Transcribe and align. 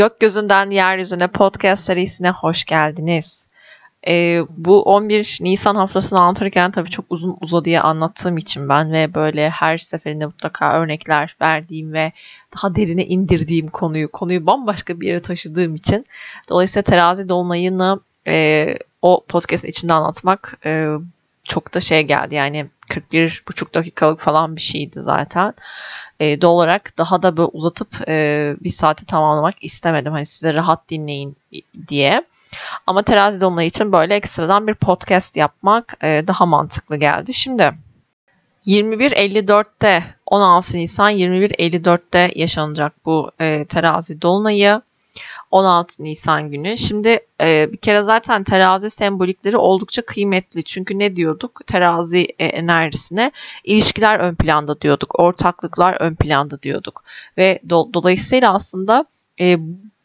Gökyüzünden 0.00 0.70
Yeryüzüne 0.70 1.26
podcast 1.26 1.84
serisine 1.84 2.30
hoş 2.30 2.64
geldiniz. 2.64 3.44
Ee, 4.08 4.40
bu 4.50 4.82
11 4.82 5.38
Nisan 5.40 5.74
haftasını 5.74 6.20
anlatırken 6.20 6.70
tabii 6.70 6.90
çok 6.90 7.04
uzun 7.10 7.36
uzadıya 7.40 7.82
anlattığım 7.82 8.36
için 8.36 8.68
ben 8.68 8.92
ve 8.92 9.14
böyle 9.14 9.50
her 9.50 9.78
seferinde 9.78 10.26
mutlaka 10.26 10.80
örnekler 10.80 11.36
verdiğim 11.40 11.92
ve 11.92 12.12
daha 12.56 12.74
derine 12.74 13.06
indirdiğim 13.06 13.68
konuyu, 13.68 14.10
konuyu 14.12 14.46
bambaşka 14.46 15.00
bir 15.00 15.06
yere 15.06 15.20
taşıdığım 15.20 15.74
için 15.74 16.06
dolayısıyla 16.48 16.82
terazi 16.82 17.28
dolunayını 17.28 18.00
e, 18.26 18.66
o 19.02 19.24
podcast 19.28 19.64
içinde 19.64 19.92
anlatmak 19.92 20.58
e, 20.64 20.88
çok 21.50 21.74
da 21.74 21.80
şey 21.80 22.02
geldi 22.02 22.34
yani 22.34 22.66
41,5 22.90 23.74
dakikalık 23.74 24.20
falan 24.20 24.56
bir 24.56 24.60
şeydi 24.60 25.00
zaten 25.00 25.54
e, 26.20 26.40
doğal 26.40 26.52
olarak 26.52 26.98
daha 26.98 27.22
da 27.22 27.36
böyle 27.36 27.50
uzatıp 27.52 28.08
e, 28.08 28.56
bir 28.60 28.70
saate 28.70 29.04
tamamlamak 29.04 29.64
istemedim. 29.64 30.12
Hani 30.12 30.26
size 30.26 30.54
rahat 30.54 30.88
dinleyin 30.88 31.36
diye. 31.88 32.24
Ama 32.86 33.02
terazi 33.02 33.40
dolunay 33.40 33.66
için 33.66 33.92
böyle 33.92 34.14
ekstradan 34.14 34.66
bir 34.66 34.74
podcast 34.74 35.36
yapmak 35.36 35.96
e, 36.02 36.24
daha 36.26 36.46
mantıklı 36.46 36.96
geldi. 36.96 37.34
Şimdi 37.34 37.72
21.54'te 38.66 40.04
16 40.26 40.76
Nisan 40.76 41.12
21.54'te 41.12 42.32
yaşanacak 42.34 42.92
bu 43.06 43.30
e, 43.40 43.64
terazi 43.64 44.22
dolunayı. 44.22 44.82
16 45.50 46.04
Nisan 46.04 46.50
günü. 46.50 46.78
Şimdi 46.78 47.20
e, 47.40 47.72
bir 47.72 47.76
kere 47.76 48.02
zaten 48.02 48.44
terazi 48.44 48.90
sembolikleri 48.90 49.56
oldukça 49.56 50.02
kıymetli. 50.02 50.64
Çünkü 50.64 50.98
ne 50.98 51.16
diyorduk? 51.16 51.60
Terazi 51.66 52.24
e, 52.38 52.44
enerjisine 52.44 53.32
ilişkiler 53.64 54.20
ön 54.20 54.34
planda 54.34 54.80
diyorduk. 54.80 55.20
Ortaklıklar 55.20 55.96
ön 56.00 56.14
planda 56.14 56.62
diyorduk. 56.62 57.04
Ve 57.38 57.60
do, 57.70 57.94
dolayısıyla 57.94 58.54
aslında 58.54 59.04
e, 59.40 59.56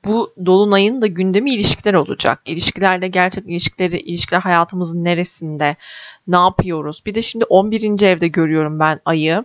bu 0.06 0.34
dolunayın 0.46 1.02
da 1.02 1.08
gündemi 1.08 1.54
ilişkiler 1.54 1.94
olacak. 1.94 2.42
İlişkilerle 2.46 3.08
gerçek 3.08 3.46
ilişkileri, 3.50 4.00
ilişkiler 4.00 4.40
hayatımızın 4.40 5.04
neresinde, 5.04 5.76
ne 6.28 6.36
yapıyoruz? 6.36 7.04
Bir 7.06 7.16
de 7.16 7.22
şimdi 7.22 7.46
11. 7.46 8.02
evde 8.02 8.28
görüyorum 8.28 8.80
ben 8.80 9.00
ayı 9.06 9.44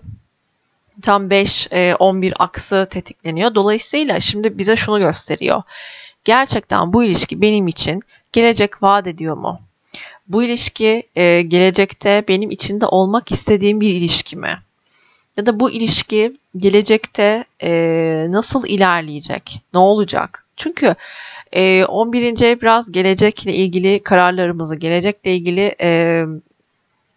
tam 1.00 1.28
5-11 1.28 2.30
e, 2.30 2.32
aksı 2.34 2.86
tetikleniyor. 2.90 3.54
Dolayısıyla 3.54 4.20
şimdi 4.20 4.58
bize 4.58 4.76
şunu 4.76 5.00
gösteriyor. 5.00 5.62
Gerçekten 6.24 6.92
bu 6.92 7.04
ilişki 7.04 7.42
benim 7.42 7.68
için 7.68 8.02
gelecek 8.32 8.82
vaat 8.82 9.06
ediyor 9.06 9.36
mu? 9.36 9.60
Bu 10.28 10.42
ilişki 10.42 11.02
e, 11.16 11.42
gelecekte 11.42 12.24
benim 12.28 12.50
içinde 12.50 12.86
olmak 12.86 13.32
istediğim 13.32 13.80
bir 13.80 13.94
ilişki 13.94 14.36
mi? 14.36 14.58
Ya 15.36 15.46
da 15.46 15.60
bu 15.60 15.70
ilişki 15.70 16.36
gelecekte 16.56 17.44
e, 17.62 17.70
nasıl 18.28 18.66
ilerleyecek? 18.66 19.60
Ne 19.74 19.80
olacak? 19.80 20.46
Çünkü 20.56 20.94
11. 21.88 22.42
ev 22.42 22.60
biraz 22.60 22.92
gelecekle 22.92 23.54
ilgili 23.54 24.02
kararlarımızı, 24.02 24.76
gelecekle 24.76 25.34
ilgili 25.34 25.74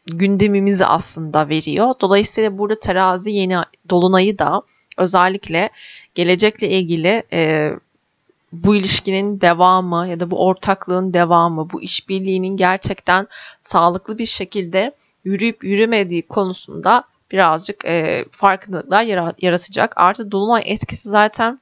gündemimizi 0.05 0.85
aslında 0.85 1.49
veriyor. 1.49 1.95
Dolayısıyla 2.01 2.57
burada 2.57 2.79
terazi 2.79 3.31
yeni 3.31 3.57
dolunayı 3.89 4.39
da 4.39 4.61
özellikle 4.97 5.69
gelecekle 6.15 6.69
ilgili 6.69 7.23
e, 7.33 7.71
bu 8.51 8.75
ilişkinin 8.75 9.41
devamı 9.41 10.07
ya 10.07 10.19
da 10.19 10.31
bu 10.31 10.45
ortaklığın 10.45 11.13
devamı, 11.13 11.69
bu 11.69 11.81
işbirliğinin 11.81 12.57
gerçekten 12.57 13.27
sağlıklı 13.61 14.17
bir 14.17 14.25
şekilde 14.25 14.95
yürüyüp 15.23 15.63
yürümediği 15.63 16.21
konusunda 16.21 17.03
birazcık 17.31 17.85
e, 17.85 18.25
farkındalıklar 18.31 19.03
yaratacak. 19.41 19.93
Artı 19.95 20.31
dolunay 20.31 20.63
etkisi 20.65 21.09
zaten 21.09 21.59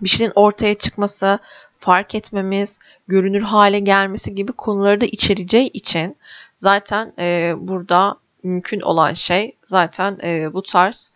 bir 0.00 0.08
şeyin 0.08 0.32
ortaya 0.34 0.74
çıkması, 0.74 1.38
fark 1.78 2.14
etmemiz, 2.14 2.78
görünür 3.08 3.42
hale 3.42 3.80
gelmesi 3.80 4.34
gibi 4.34 4.52
konuları 4.52 5.00
da 5.00 5.06
içereceği 5.06 5.68
için 5.68 6.16
zaten 6.60 7.12
e, 7.18 7.54
burada 7.58 8.16
mümkün 8.42 8.80
olan 8.80 9.12
şey 9.12 9.56
zaten 9.64 10.18
e, 10.24 10.52
bu 10.52 10.62
tarz 10.62 11.12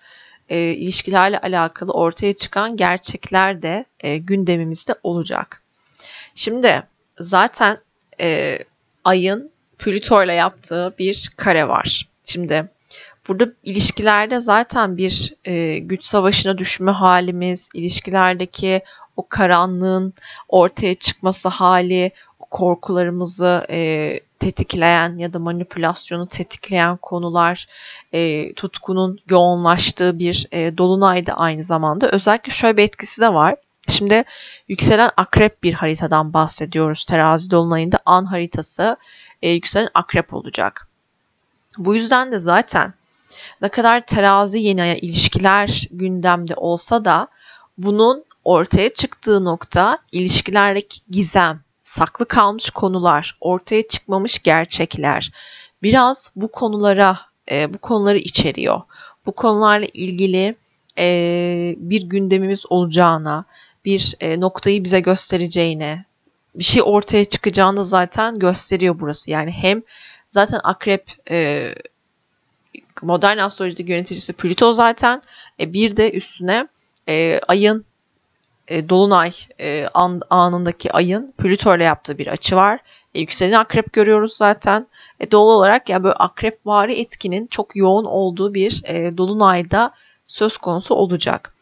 e, 0.49 0.59
ilişkilerle 0.59 1.39
alakalı 1.39 1.93
ortaya 1.93 2.33
çıkan 2.33 2.77
gerçekler 2.77 3.63
de 3.63 3.85
e, 4.01 4.19
gündemimizde 4.19 4.95
olacak. 5.03 5.63
Şimdi 6.35 6.83
zaten 7.21 7.79
e, 8.21 8.59
ayın 9.05 9.51
Plüto 9.79 10.25
ile 10.25 10.35
yaptığı 10.35 10.95
bir 10.99 11.31
kare 11.37 11.69
var. 11.69 12.09
Şimdi 12.25 12.69
burada 13.29 13.47
ilişkilerde 13.63 14.41
zaten 14.41 14.97
bir 14.97 15.35
e, 15.45 15.79
güç 15.79 16.05
savaşına 16.05 16.59
düşme 16.59 16.91
halimiz, 16.91 17.69
ilişkilerdeki 17.75 18.83
o 19.17 19.29
karanlığın 19.29 20.15
ortaya 20.49 20.95
çıkması 20.95 21.49
hali, 21.49 22.13
korkularımızı 22.55 23.67
e, 23.71 24.21
tetikleyen 24.39 25.19
ya 25.19 25.33
da 25.33 25.39
manipülasyonu 25.39 26.27
tetikleyen 26.29 26.97
konular, 26.97 27.67
e, 28.13 28.53
tutkunun 28.55 29.19
yoğunlaştığı 29.31 30.19
bir 30.19 30.47
e, 30.53 30.79
dolunaydı 30.79 31.33
aynı 31.33 31.65
zamanda. 31.65 32.11
Özellikle 32.11 32.53
şöyle 32.53 32.77
bir 32.77 32.83
etkisi 32.83 33.21
de 33.21 33.35
var. 33.35 33.57
Şimdi 33.89 34.25
yükselen 34.69 35.11
akrep 35.17 35.63
bir 35.63 35.75
haritadan 35.75 36.33
bahsediyoruz. 36.33 37.05
Terazi 37.05 37.51
dolunayında 37.51 37.99
an 38.07 38.25
haritası 38.25 38.97
e, 39.43 39.51
yükselen 39.51 39.89
akrep 39.95 40.35
olacak. 40.35 40.89
Bu 41.79 41.95
yüzden 41.95 42.33
de 42.33 42.39
zaten 42.39 42.95
ne 43.63 43.69
kadar 43.69 44.07
terazi 44.07 44.59
yeni 44.59 44.99
ilişkiler 44.99 45.89
gündemde 45.91 46.55
olsa 46.55 47.05
da 47.05 47.29
bunun 47.79 48.25
ortaya 48.45 48.95
çıktığı 48.95 49.45
nokta 49.45 49.99
ilişkilerdeki 50.13 51.01
gizem, 51.11 51.64
saklı 51.99 52.27
kalmış 52.27 52.71
konular, 52.71 53.37
ortaya 53.41 53.89
çıkmamış 53.89 54.43
gerçekler. 54.43 55.33
Biraz 55.83 56.33
bu 56.37 56.51
konulara, 56.51 57.21
e, 57.51 57.75
bu 57.75 57.79
konuları 57.79 58.19
içeriyor. 58.19 58.81
Bu 59.27 59.33
konularla 59.33 59.87
ilgili 59.93 60.57
e, 60.99 61.75
bir 61.79 62.03
gündemimiz 62.03 62.63
olacağına, 62.69 63.45
bir 63.85 64.15
e, 64.21 64.41
noktayı 64.41 64.85
bize 64.85 65.01
göstereceğine, 65.01 66.05
bir 66.55 66.65
şey 66.65 66.83
ortaya 66.85 67.25
çıkacağını 67.25 67.85
zaten 67.85 68.39
gösteriyor 68.39 68.97
burası. 69.01 69.31
Yani 69.31 69.51
hem 69.51 69.83
zaten 70.31 70.61
akrep 70.65 71.31
e, 71.31 71.69
modern 73.03 73.39
astrolojide 73.39 73.93
yöneticisi 73.93 74.33
Plüto 74.33 74.73
zaten 74.73 75.23
e, 75.61 75.73
bir 75.73 75.97
de 75.97 76.13
üstüne 76.13 76.69
e, 77.09 77.41
ayın 77.49 77.85
e, 78.69 78.89
Dolunay 78.89 79.33
e, 79.61 79.87
an, 79.95 80.21
anındaki 80.31 80.93
ayın 80.93 81.35
Plüto 81.39 81.77
ile 81.77 81.85
yaptığı 81.85 82.19
bir 82.19 82.27
açı 82.27 82.57
var. 82.57 82.81
E, 83.15 83.21
yükselen 83.21 83.59
akrep 83.59 83.93
görüyoruz 83.93 84.37
zaten. 84.37 84.87
E, 85.21 85.31
doğal 85.31 85.47
olarak 85.47 85.89
ya 85.89 85.95
yani 85.95 86.05
böyle 86.05 86.15
akrep 86.15 86.67
vari 86.67 87.01
etkinin 87.01 87.47
çok 87.47 87.77
yoğun 87.77 88.05
olduğu 88.05 88.55
bir 88.55 88.83
e, 88.85 89.17
Dolunay'da 89.17 89.95
söz 90.27 90.57
konusu 90.57 90.95
olacak. 90.95 91.55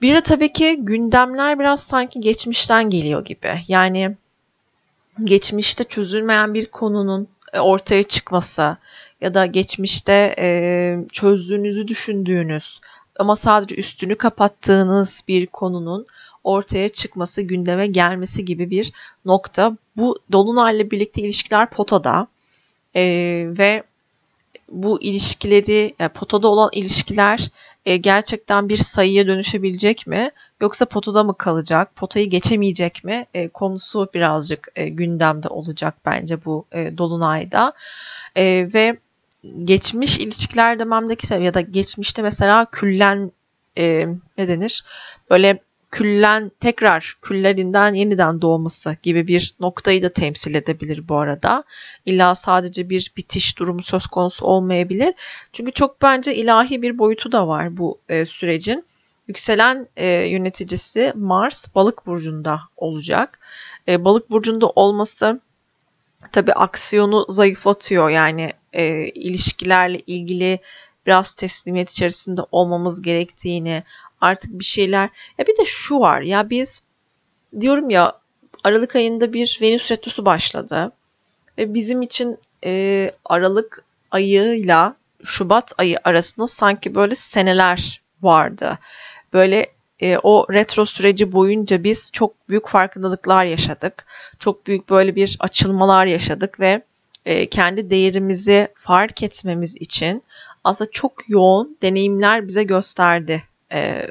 Bir 0.00 0.14
de 0.14 0.20
tabii 0.20 0.52
ki 0.52 0.76
gündemler 0.78 1.58
biraz 1.58 1.82
sanki 1.82 2.20
geçmişten 2.20 2.90
geliyor 2.90 3.24
gibi. 3.24 3.60
Yani 3.68 4.16
geçmişte 5.24 5.84
çözülmeyen 5.84 6.54
bir 6.54 6.66
konunun 6.66 7.28
e, 7.52 7.60
ortaya 7.60 8.02
çıkması 8.02 8.76
ya 9.20 9.34
da 9.34 9.46
geçmişte 9.46 10.34
e, 10.38 10.48
çözdüğünüzü 11.12 11.88
düşündüğünüz 11.88 12.80
ama 13.18 13.36
sadece 13.36 13.74
üstünü 13.74 14.16
kapattığınız 14.16 15.22
bir 15.28 15.46
konunun 15.46 16.06
ortaya 16.44 16.88
çıkması, 16.88 17.42
gündeme 17.42 17.86
gelmesi 17.86 18.44
gibi 18.44 18.70
bir 18.70 18.92
nokta. 19.24 19.76
Bu 19.96 20.18
dolunayla 20.32 20.90
birlikte 20.90 21.22
ilişkiler 21.22 21.70
potada 21.70 22.26
e, 22.96 23.02
ve 23.58 23.82
bu 24.68 25.02
ilişkileri, 25.02 25.94
yani 25.98 26.08
potada 26.08 26.48
olan 26.48 26.70
ilişkiler 26.72 27.50
e, 27.86 27.96
gerçekten 27.96 28.68
bir 28.68 28.76
sayıya 28.76 29.26
dönüşebilecek 29.26 30.06
mi? 30.06 30.30
Yoksa 30.60 30.84
potada 30.84 31.24
mı 31.24 31.34
kalacak? 31.38 31.96
Potayı 31.96 32.30
geçemeyecek 32.30 33.04
mi? 33.04 33.26
E, 33.34 33.48
konusu 33.48 34.08
birazcık 34.14 34.68
e, 34.76 34.88
gündemde 34.88 35.48
olacak 35.48 35.94
bence 36.06 36.44
bu 36.44 36.64
e, 36.72 36.98
dolunayda. 36.98 37.72
E, 38.36 38.68
ve 38.74 38.98
geçmiş 39.64 40.18
ilişkiler 40.18 40.78
dememdeki 40.78 41.34
ya 41.34 41.54
da 41.54 41.60
geçmişte 41.60 42.22
mesela 42.22 42.66
küllen 42.72 43.32
e, 43.78 44.06
ne 44.38 44.48
denir? 44.48 44.84
Böyle 45.30 45.62
küllen 45.90 46.50
tekrar 46.60 47.16
küllerinden 47.22 47.94
yeniden 47.94 48.42
doğması 48.42 48.96
gibi 49.02 49.28
bir 49.28 49.54
noktayı 49.60 50.02
da 50.02 50.08
temsil 50.08 50.54
edebilir 50.54 51.08
bu 51.08 51.16
arada. 51.16 51.64
İlla 52.06 52.34
sadece 52.34 52.90
bir 52.90 53.12
bitiş 53.16 53.58
durumu 53.58 53.82
söz 53.82 54.06
konusu 54.06 54.46
olmayabilir. 54.46 55.14
Çünkü 55.52 55.72
çok 55.72 56.02
bence 56.02 56.34
ilahi 56.34 56.82
bir 56.82 56.98
boyutu 56.98 57.32
da 57.32 57.48
var 57.48 57.76
bu 57.76 58.00
e, 58.08 58.26
sürecin. 58.26 58.84
Yükselen 59.28 59.88
e, 59.96 60.06
yöneticisi 60.06 61.12
Mars 61.16 61.74
balık 61.74 62.06
burcunda 62.06 62.60
olacak. 62.76 63.40
E, 63.88 64.04
balık 64.04 64.30
burcunda 64.30 64.66
olması 64.66 65.40
tabi 66.32 66.52
aksiyonu 66.52 67.26
zayıflatıyor. 67.28 68.08
Yani 68.08 68.52
e, 68.72 69.08
ilişkilerle 69.08 70.00
ilgili 70.06 70.60
biraz 71.06 71.34
teslimiyet 71.34 71.90
içerisinde 71.90 72.40
olmamız 72.52 73.02
gerektiğini, 73.02 73.82
artık 74.20 74.58
bir 74.58 74.64
şeyler. 74.64 75.10
Ya 75.38 75.46
bir 75.46 75.56
de 75.56 75.64
şu 75.64 76.00
var 76.00 76.20
ya 76.20 76.50
biz 76.50 76.82
diyorum 77.60 77.90
ya 77.90 78.12
Aralık 78.64 78.96
ayında 78.96 79.32
bir 79.32 79.58
Venüs 79.62 79.90
retrosu 79.90 80.26
başladı. 80.26 80.92
Ve 81.58 81.74
bizim 81.74 82.02
için 82.02 82.38
e, 82.64 83.12
Aralık 83.24 83.84
ayıyla 84.10 84.96
Şubat 85.24 85.72
ayı 85.78 85.98
arasında 86.04 86.46
sanki 86.46 86.94
böyle 86.94 87.14
seneler 87.14 88.02
vardı. 88.22 88.78
Böyle 89.32 89.66
e, 90.00 90.18
o 90.22 90.46
retro 90.52 90.84
süreci 90.84 91.32
boyunca 91.32 91.84
biz 91.84 92.10
çok 92.12 92.48
büyük 92.48 92.68
farkındalıklar 92.68 93.44
yaşadık. 93.44 94.06
Çok 94.38 94.66
büyük 94.66 94.90
böyle 94.90 95.16
bir 95.16 95.36
açılmalar 95.40 96.06
yaşadık 96.06 96.60
ve 96.60 96.82
e, 97.28 97.48
kendi 97.48 97.90
değerimizi 97.90 98.68
fark 98.74 99.22
etmemiz 99.22 99.76
için 99.76 100.22
aslında 100.64 100.90
çok 100.90 101.28
yoğun 101.28 101.76
deneyimler 101.82 102.48
bize 102.48 102.64
gösterdi 102.64 103.42
e, 103.72 104.10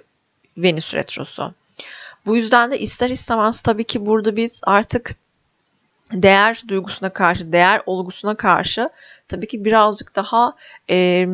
Venüs 0.57 0.93
retrosu. 0.93 1.53
Bu 2.25 2.35
yüzden 2.35 2.71
de 2.71 2.79
ister 2.79 3.09
istemez 3.09 3.61
tabii 3.61 3.83
ki 3.83 4.05
burada 4.05 4.35
biz 4.35 4.61
artık 4.65 5.15
değer 6.11 6.61
duygusuna 6.67 7.09
karşı, 7.09 7.51
değer 7.51 7.81
olgusuna 7.85 8.35
karşı 8.35 8.89
tabii 9.27 9.47
ki 9.47 9.65
birazcık 9.65 10.15
daha 10.15 10.53
e, 10.89 11.27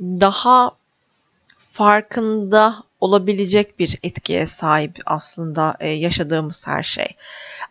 daha 0.00 0.70
farkında 1.70 2.76
olabilecek 3.00 3.78
bir 3.78 3.98
etkiye 4.02 4.46
sahip 4.46 4.98
aslında 5.06 5.76
e, 5.80 5.88
yaşadığımız 5.88 6.66
her 6.66 6.82
şey. 6.82 7.16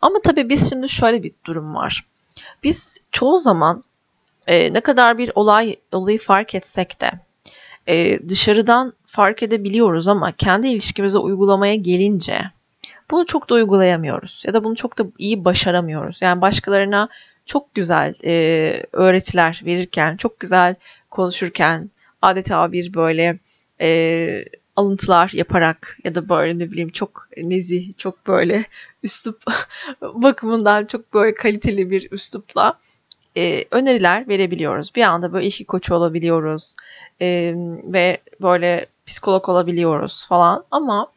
Ama 0.02 0.22
tabii 0.24 0.50
biz 0.50 0.70
şimdi 0.70 0.90
şöyle 0.90 1.24
bir 1.24 1.32
durum 1.46 1.76
var. 1.76 2.11
Biz 2.64 2.98
çoğu 3.12 3.38
zaman 3.38 3.84
e, 4.48 4.74
ne 4.74 4.82
kadar 4.82 5.18
bir 5.18 5.32
olay 5.36 5.76
olayı 5.92 6.20
fark 6.20 6.56
etsek 6.56 7.02
de 7.02 7.12
e, 7.88 8.30
dışarıdan 8.30 8.94
fark 9.06 9.44
edebiliyoruz 9.44 10.08
ama 10.08 10.32
kendi 10.32 10.68
ilişkimize 10.68 11.18
uygulamaya 11.18 11.76
gelince 11.76 12.42
bunu 13.12 13.26
çok 13.26 13.50
da 13.50 13.54
uygulayamıyoruz 13.54 14.44
ya 14.48 14.54
da 14.54 14.64
bunu 14.64 14.76
çok 14.76 14.98
da 14.98 15.06
iyi 15.18 15.46
başaramıyoruz. 15.46 16.22
Yani 16.22 16.42
başkalarına 16.42 17.10
çok 17.46 17.76
güzel 17.76 18.14
e, 18.24 18.84
öğretiler 18.92 19.62
verirken, 19.66 20.18
çok 20.18 20.40
güzel 20.40 20.76
konuşurken 21.10 21.90
adeta 22.22 22.72
bir 22.72 22.94
böyle 22.94 23.40
e, 23.82 24.46
alıntılar 24.82 25.32
yaparak 25.34 25.98
ya 26.04 26.16
da 26.16 26.30
böyle 26.30 26.60
ne 26.60 26.72
bileyim 26.72 26.90
çok 26.90 27.28
nezih, 27.38 27.98
çok 27.98 28.28
böyle 28.28 28.66
üslup 29.04 29.44
bakımından 30.02 30.86
çok 30.86 31.14
böyle 31.14 31.34
kaliteli 31.34 31.92
bir 31.92 32.12
üslupla 32.12 32.80
e, 33.38 33.66
öneriler 33.72 34.28
verebiliyoruz. 34.28 34.96
Bir 34.96 35.02
anda 35.02 35.34
böyle 35.34 35.46
ilişki 35.46 35.66
koçu 35.66 35.96
olabiliyoruz 35.96 36.76
e, 37.22 37.54
ve 37.84 38.18
böyle 38.42 38.86
psikolog 39.06 39.50
olabiliyoruz 39.50 40.28
falan 40.28 40.64
ama 40.72 41.08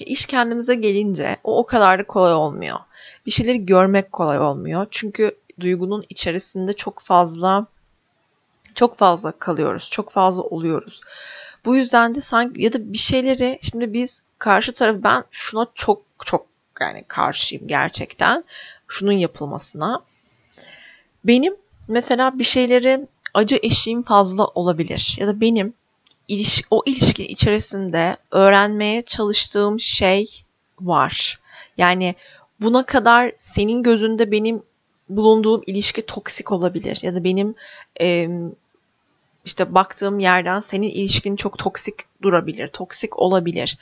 iş 0.00 0.26
kendimize 0.26 0.74
gelince 0.74 1.36
o 1.44 1.58
o 1.58 1.66
kadar 1.66 1.98
da 1.98 2.06
kolay 2.06 2.34
olmuyor. 2.34 2.78
Bir 3.26 3.30
şeyleri 3.30 3.66
görmek 3.66 4.12
kolay 4.12 4.38
olmuyor. 4.38 4.86
Çünkü 4.90 5.36
duygunun 5.60 6.04
içerisinde 6.08 6.72
çok 6.72 7.00
fazla 7.00 7.66
çok 8.74 8.96
fazla 8.96 9.32
kalıyoruz. 9.32 9.90
Çok 9.90 10.10
fazla 10.10 10.42
oluyoruz. 10.42 11.00
Bu 11.64 11.76
yüzden 11.76 12.14
de 12.14 12.20
sanki 12.20 12.62
ya 12.62 12.72
da 12.72 12.92
bir 12.92 12.98
şeyleri 12.98 13.58
şimdi 13.62 13.92
biz 13.92 14.22
karşı 14.38 14.72
tarafı 14.72 15.02
ben 15.02 15.24
şuna 15.30 15.66
çok 15.74 16.02
çok 16.24 16.46
yani 16.80 17.04
karşıyım 17.08 17.68
gerçekten. 17.68 18.44
Şunun 18.88 19.12
yapılmasına. 19.12 20.02
Benim 21.24 21.56
mesela 21.88 22.38
bir 22.38 22.44
şeyleri 22.44 23.06
acı 23.34 23.58
eşiğim 23.62 24.02
fazla 24.02 24.46
olabilir. 24.46 25.16
Ya 25.20 25.26
da 25.26 25.40
benim 25.40 25.74
iliş 26.28 26.62
o 26.70 26.82
ilişki 26.86 27.26
içerisinde 27.26 28.16
öğrenmeye 28.30 29.02
çalıştığım 29.02 29.80
şey 29.80 30.26
var. 30.80 31.40
Yani 31.78 32.14
buna 32.60 32.86
kadar 32.86 33.32
senin 33.38 33.82
gözünde 33.82 34.30
benim 34.30 34.62
bulunduğum 35.08 35.62
ilişki 35.66 36.06
toksik 36.06 36.52
olabilir 36.52 36.98
ya 37.02 37.14
da 37.14 37.24
benim 37.24 37.54
e, 38.00 38.28
işte 39.44 39.74
baktığım 39.74 40.18
yerden 40.18 40.60
senin 40.60 40.88
ilişkin 40.90 41.36
çok 41.36 41.58
toksik 41.58 41.94
durabilir, 42.22 42.68
toksik 42.68 43.18
olabilir. 43.18 43.78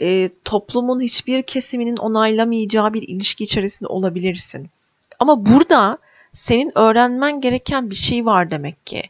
E, 0.00 0.30
toplumun 0.44 1.00
hiçbir 1.00 1.42
kesiminin 1.42 1.96
onaylamayacağı 1.96 2.94
bir 2.94 3.02
ilişki 3.02 3.44
içerisinde 3.44 3.88
olabilirsin. 3.88 4.70
Ama 5.18 5.46
burada 5.46 5.98
senin 6.32 6.78
öğrenmen 6.78 7.40
gereken 7.40 7.90
bir 7.90 7.94
şey 7.94 8.26
var 8.26 8.50
demek 8.50 8.86
ki. 8.86 9.02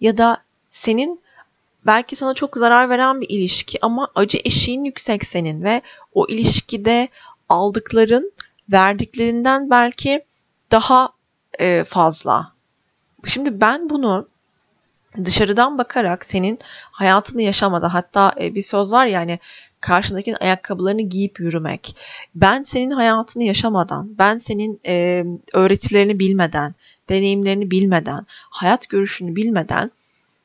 Ya 0.00 0.16
da 0.16 0.42
senin 0.68 1.20
belki 1.86 2.16
sana 2.16 2.34
çok 2.34 2.56
zarar 2.56 2.88
veren 2.88 3.20
bir 3.20 3.28
ilişki 3.28 3.78
ama 3.82 4.08
acı 4.14 4.38
eşiğin 4.44 4.84
yüksek 4.84 5.26
senin 5.26 5.62
ve 5.62 5.82
o 6.14 6.26
ilişkide 6.26 7.08
aldıkların 7.48 8.32
verdiklerinden 8.72 9.70
belki 9.70 10.24
daha 10.70 11.12
e, 11.60 11.84
fazla. 11.84 12.52
Şimdi 13.26 13.60
ben 13.60 13.90
bunu 13.90 14.28
dışarıdan 15.24 15.78
bakarak 15.78 16.24
senin 16.24 16.58
hayatını 16.90 17.42
yaşamada 17.42 17.94
hatta 17.94 18.34
e, 18.40 18.54
bir 18.54 18.62
söz 18.62 18.92
var 18.92 19.06
ya 19.06 19.20
hani 19.20 19.38
karşındakinin 19.80 20.36
ayakkabılarını 20.40 21.02
giyip 21.02 21.40
yürümek. 21.40 21.96
Ben 22.34 22.62
senin 22.62 22.90
hayatını 22.90 23.42
yaşamadan, 23.42 24.18
ben 24.18 24.38
senin 24.38 24.80
e, 24.86 25.24
öğretilerini 25.52 26.18
bilmeden, 26.18 26.74
deneyimlerini 27.08 27.70
bilmeden, 27.70 28.26
hayat 28.50 28.88
görüşünü 28.88 29.36
bilmeden 29.36 29.90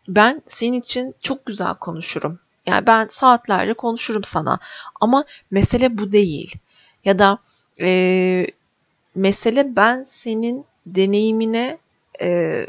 ben 0.08 0.42
senin 0.48 0.80
için 0.80 1.16
çok 1.22 1.46
güzel 1.46 1.74
konuşurum. 1.74 2.40
Yani 2.66 2.88
ben 2.88 3.08
saatlerce 3.10 3.74
konuşurum 3.74 4.24
sana 4.24 4.60
ama 5.02 5.26
mesele 5.52 5.98
bu 5.98 6.12
değil. 6.12 6.56
Ya 7.06 7.20
da 7.20 7.38
e, 7.82 8.48
mesele 9.16 9.76
ben 9.76 10.04
senin 10.04 10.66
deneyimine 10.86 11.78
e, 12.22 12.62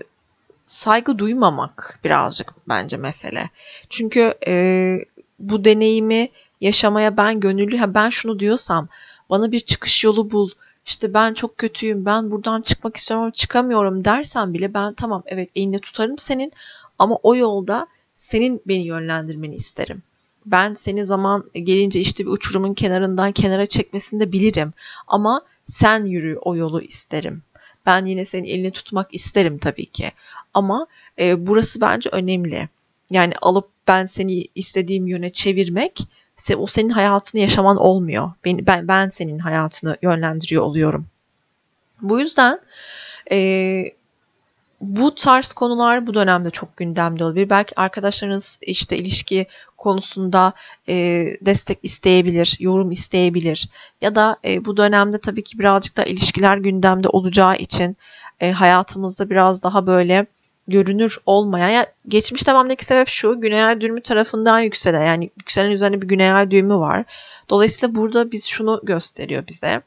saygı 0.67 1.19
duymamak 1.19 2.01
birazcık 2.05 2.53
bence 2.69 2.97
mesele. 2.97 3.51
Çünkü 3.91 4.35
e, 4.47 4.97
bu 5.39 5.65
deneyimi 5.65 6.29
yaşamaya 6.61 7.17
ben 7.17 7.41
gönüllü, 7.41 7.77
ha 7.77 7.95
ben 7.95 8.11
şunu 8.11 8.39
diyorsam 8.39 8.89
bana 9.31 9.53
bir 9.53 9.61
çıkış 9.61 10.05
yolu 10.05 10.31
bul, 10.31 10.51
işte 10.87 11.15
ben 11.15 11.35
çok 11.35 11.59
kötüyüm, 11.59 12.05
ben 12.05 12.31
buradan 12.31 12.63
çıkmak 12.63 12.97
istiyorum 12.97 13.31
çıkamıyorum 13.31 14.05
dersen 14.05 14.55
bile 14.55 14.75
ben 14.75 14.95
tamam 14.95 15.23
evet 15.27 15.49
elini 15.55 15.79
tutarım 15.79 16.19
senin 16.19 16.53
ama 16.99 17.17
o 17.23 17.37
yolda 17.37 17.87
senin 18.17 18.63
beni 18.67 18.87
yönlendirmeni 18.87 19.55
isterim. 19.55 20.03
Ben 20.47 20.75
seni 20.75 21.05
zaman 21.05 21.45
gelince 21.53 22.01
işte 22.01 22.27
bir 22.27 22.31
uçurumun 22.31 22.75
kenarından 22.75 23.33
kenara 23.33 23.67
çekmesini 23.67 24.21
de 24.21 24.33
bilirim. 24.33 24.73
Ama 25.07 25.43
sen 25.65 26.05
yürü 26.05 26.37
o 26.37 26.57
yolu 26.57 26.83
isterim. 26.83 27.43
Ben 27.87 28.05
yine 28.05 28.25
senin 28.25 28.45
elini 28.45 28.71
tutmak 28.71 29.15
isterim 29.15 29.59
tabii 29.59 29.87
ki. 29.87 30.13
Ama 30.55 30.87
e, 31.19 31.47
burası 31.47 31.81
bence 31.81 32.11
önemli. 32.11 32.69
Yani 33.11 33.35
alıp 33.43 33.69
ben 33.89 34.07
seni 34.07 34.45
istediğim 34.55 35.07
yöne 35.07 35.33
çevirmek 35.33 36.01
o 36.57 36.67
senin 36.67 36.91
hayatını 36.91 37.41
yaşaman 37.41 37.77
olmuyor. 37.77 38.33
Ben, 38.45 38.67
ben, 38.67 38.89
ben 38.89 39.09
senin 39.09 39.39
hayatını 39.39 39.97
yönlendiriyor 40.03 40.63
oluyorum. 40.63 41.07
Bu 42.03 42.21
yüzden 42.21 42.61
e, 43.33 43.37
bu 44.81 45.15
tarz 45.15 45.53
konular 45.53 46.07
bu 46.07 46.15
dönemde 46.15 46.51
çok 46.51 46.77
gündemde 46.77 47.25
olabilir. 47.25 47.51
Belki 47.51 47.81
arkadaşlarınız 47.81 48.59
işte 48.63 48.97
ilişki 48.99 49.47
konusunda 49.77 50.53
e, 50.89 50.95
destek 51.41 51.79
isteyebilir, 51.83 52.57
yorum 52.61 52.91
isteyebilir. 52.91 53.69
Ya 54.01 54.15
da 54.15 54.37
e, 54.45 54.65
bu 54.65 54.77
dönemde 54.77 55.19
tabii 55.19 55.45
ki 55.45 55.59
birazcık 55.59 55.97
da 55.97 56.05
ilişkiler 56.05 56.57
gündemde 56.57 57.09
olacağı 57.09 57.57
için 57.57 57.97
e, 58.41 58.53
hayatımızda 58.53 59.31
biraz 59.31 59.63
daha 59.63 59.87
böyle 59.87 60.27
görünür 60.69 61.19
olmayan, 61.27 61.69
ya 61.69 61.87
geçmiş 62.09 62.47
devamdaki 62.47 62.85
sebep 62.85 63.09
şu, 63.09 63.41
güney 63.41 63.65
ay 63.65 63.81
düğümü 63.81 64.01
tarafından 64.01 64.61
yükselen, 64.61 65.07
yani 65.07 65.31
yükselen 65.37 65.71
üzerinde 65.71 66.03
bir 66.03 66.09
güney 66.09 66.33
ay 66.33 66.51
düğümü 66.51 66.75
var. 66.75 67.05
Dolayısıyla 67.51 67.95
burada 67.95 68.33
biz 68.33 68.47
şunu 68.47 68.81
gösteriyor 68.83 69.47
bize. 69.47 69.83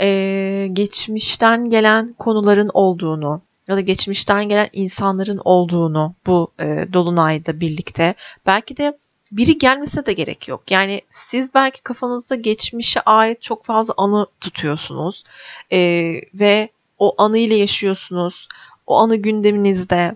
Ee, 0.00 0.68
geçmişten 0.72 1.70
gelen 1.70 2.14
konuların 2.18 2.70
olduğunu, 2.74 3.42
ya 3.68 3.76
da 3.76 3.80
geçmişten 3.80 4.48
gelen 4.48 4.68
insanların 4.72 5.40
olduğunu 5.44 6.14
bu 6.26 6.52
e, 6.60 6.86
dolunayda 6.92 7.60
birlikte 7.60 8.14
belki 8.46 8.76
de 8.76 8.98
biri 9.32 9.58
gelmese 9.58 10.06
de 10.06 10.12
gerek 10.12 10.48
yok. 10.48 10.70
Yani 10.70 11.02
siz 11.10 11.54
belki 11.54 11.82
kafanızda 11.82 12.34
geçmişe 12.34 13.00
ait 13.00 13.42
çok 13.42 13.64
fazla 13.64 13.94
anı 13.96 14.26
tutuyorsunuz 14.40 15.24
e, 15.72 16.12
ve 16.34 16.68
o 16.98 17.14
anıyla 17.18 17.56
yaşıyorsunuz. 17.56 18.48
O 18.86 18.96
anı 18.98 19.16
gündeminizde 19.16 20.14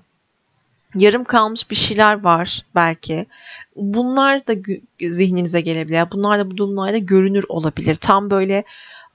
yarım 0.95 1.25
kalmış 1.25 1.71
bir 1.71 1.76
şeyler 1.76 2.23
var 2.23 2.62
belki. 2.75 3.26
Bunlar 3.76 4.47
da 4.47 4.55
zihninize 5.00 5.61
gelebilir. 5.61 6.11
Bunlar 6.12 6.38
da 6.38 6.50
bu 6.50 6.59
dolunayda 6.59 6.99
görünür 6.99 7.45
olabilir. 7.49 7.95
Tam 7.95 8.31
böyle 8.31 8.65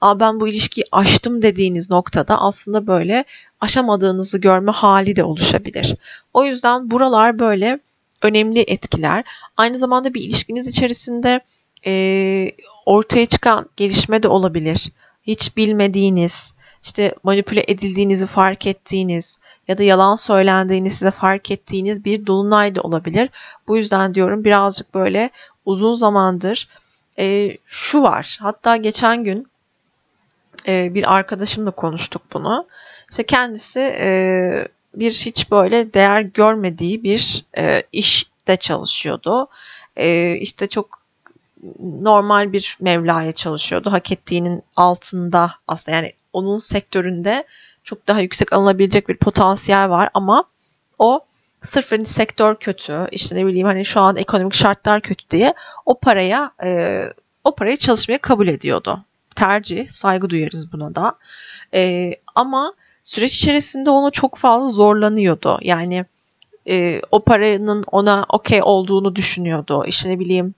Aa, 0.02 0.20
ben 0.20 0.40
bu 0.40 0.48
ilişkiyi 0.48 0.84
aştım 0.92 1.42
dediğiniz 1.42 1.90
noktada 1.90 2.40
aslında 2.40 2.86
böyle 2.86 3.24
aşamadığınızı 3.60 4.38
görme 4.38 4.72
hali 4.72 5.16
de 5.16 5.24
oluşabilir. 5.24 5.96
O 6.34 6.44
yüzden 6.44 6.90
buralar 6.90 7.38
böyle 7.38 7.78
önemli 8.22 8.60
etkiler. 8.60 9.24
Aynı 9.56 9.78
zamanda 9.78 10.14
bir 10.14 10.20
ilişkiniz 10.20 10.66
içerisinde 10.66 11.40
e, 11.86 12.52
ortaya 12.86 13.26
çıkan 13.26 13.68
gelişme 13.76 14.22
de 14.22 14.28
olabilir. 14.28 14.92
Hiç 15.22 15.56
bilmediğiniz, 15.56 16.52
işte 16.84 17.14
manipüle 17.22 17.64
edildiğinizi 17.68 18.26
fark 18.26 18.66
ettiğiniz 18.66 19.38
ya 19.68 19.78
da 19.78 19.82
yalan 19.82 20.14
söylendiğini 20.14 20.90
size 20.90 21.10
fark 21.10 21.50
ettiğiniz 21.50 22.04
bir 22.04 22.26
dolunay 22.26 22.74
da 22.74 22.80
olabilir. 22.80 23.30
Bu 23.68 23.76
yüzden 23.76 24.14
diyorum 24.14 24.44
birazcık 24.44 24.94
böyle 24.94 25.30
uzun 25.64 25.94
zamandır 25.94 26.68
e, 27.18 27.56
şu 27.66 28.02
var. 28.02 28.38
Hatta 28.40 28.76
geçen 28.76 29.24
gün 29.24 29.51
e, 30.68 30.94
bir 30.94 31.14
arkadaşımla 31.14 31.70
konuştuk 31.70 32.22
bunu. 32.32 32.66
İşte 33.10 33.26
kendisi 33.26 33.80
e, 33.80 34.68
bir 34.94 35.12
hiç 35.12 35.50
böyle 35.50 35.94
değer 35.94 36.20
görmediği 36.20 37.02
bir 37.02 37.44
e, 37.58 37.82
işte 37.92 38.56
çalışıyordu. 38.56 39.48
E, 39.96 40.34
işte 40.34 40.66
çok 40.66 41.02
normal 41.80 42.52
bir 42.52 42.76
mevlaya 42.80 43.32
çalışıyordu. 43.32 43.92
Hak 43.92 44.12
ettiğinin 44.12 44.62
altında 44.76 45.52
aslında 45.68 45.96
yani 45.96 46.12
onun 46.32 46.58
sektöründe 46.58 47.44
çok 47.84 48.08
daha 48.08 48.20
yüksek 48.20 48.52
alınabilecek 48.52 49.08
bir 49.08 49.16
potansiyel 49.16 49.90
var 49.90 50.08
ama 50.14 50.44
o 50.98 51.20
sırf 51.62 51.92
hani 51.92 52.06
sektör 52.06 52.54
kötü 52.54 53.08
işte 53.12 53.36
ne 53.36 53.46
bileyim 53.46 53.66
hani 53.66 53.84
şu 53.84 54.00
an 54.00 54.16
ekonomik 54.16 54.54
şartlar 54.54 55.00
kötü 55.00 55.30
diye 55.30 55.54
o 55.86 55.98
paraya 56.00 56.52
e, 56.64 57.02
o 57.44 57.54
parayı 57.54 57.76
çalışmaya 57.76 58.18
kabul 58.18 58.48
ediyordu. 58.48 59.04
Tercih, 59.36 59.90
saygı 59.90 60.30
duyarız 60.30 60.72
buna 60.72 60.94
da. 60.94 61.18
E, 61.74 62.12
ama 62.34 62.74
süreç 63.02 63.34
içerisinde 63.34 63.90
onu 63.90 64.12
çok 64.12 64.36
fazla 64.36 64.70
zorlanıyordu. 64.70 65.58
Yani 65.62 66.04
e, 66.68 67.00
o 67.10 67.24
paranın 67.24 67.84
ona 67.92 68.26
okey 68.28 68.60
olduğunu 68.62 69.16
düşünüyordu. 69.16 69.84
İşte 69.86 70.08
ne 70.08 70.18
bileyim 70.18 70.54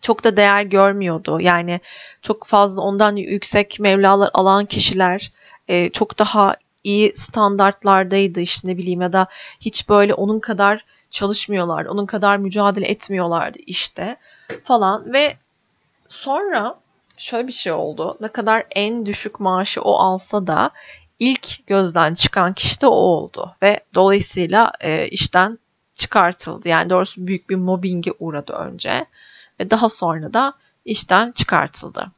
çok 0.00 0.24
da 0.24 0.36
değer 0.36 0.62
görmüyordu. 0.62 1.40
Yani 1.40 1.80
çok 2.22 2.46
fazla 2.46 2.82
ondan 2.82 3.16
yüksek 3.16 3.80
mevlalar 3.80 4.30
alan 4.34 4.66
kişiler 4.66 5.32
e, 5.68 5.90
çok 5.90 6.18
daha 6.18 6.56
iyi 6.84 7.12
standartlardaydı 7.16 8.40
işte 8.40 8.68
ne 8.68 8.78
bileyim 8.78 9.00
ya 9.00 9.12
da 9.12 9.26
hiç 9.60 9.88
böyle 9.88 10.14
onun 10.14 10.40
kadar 10.40 10.84
çalışmıyorlardı. 11.10 11.90
Onun 11.90 12.06
kadar 12.06 12.36
mücadele 12.36 12.86
etmiyorlardı 12.86 13.58
işte 13.66 14.16
falan 14.64 15.12
ve 15.12 15.36
sonra 16.08 16.78
şöyle 17.18 17.46
bir 17.46 17.52
şey 17.52 17.72
oldu. 17.72 18.16
Ne 18.20 18.28
kadar 18.28 18.66
en 18.70 19.06
düşük 19.06 19.40
maaşı 19.40 19.82
o 19.82 19.94
alsa 19.94 20.46
da 20.46 20.70
ilk 21.18 21.66
gözden 21.66 22.14
çıkan 22.14 22.54
kişi 22.54 22.80
de 22.80 22.86
o 22.86 22.90
oldu 22.90 23.54
ve 23.62 23.80
dolayısıyla 23.94 24.72
e, 24.80 25.08
işten 25.08 25.58
çıkartıldı. 25.94 26.68
Yani 26.68 26.90
doğrusu 26.90 27.26
büyük 27.26 27.50
bir 27.50 27.56
mobbinge 27.56 28.12
uğradı 28.18 28.52
önce 28.52 29.06
ve 29.60 29.70
daha 29.70 29.88
sonra 29.88 30.34
da 30.34 30.52
işten 30.84 31.32
çıkartıldı. 31.32 32.10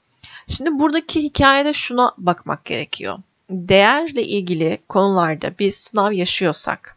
Şimdi 0.46 0.78
buradaki 0.78 1.22
hikayede 1.22 1.72
şuna 1.72 2.14
bakmak 2.18 2.64
gerekiyor. 2.64 3.18
Değerle 3.50 4.22
ilgili 4.22 4.78
konularda 4.88 5.58
bir 5.58 5.70
sınav 5.70 6.12
yaşıyorsak, 6.12 6.96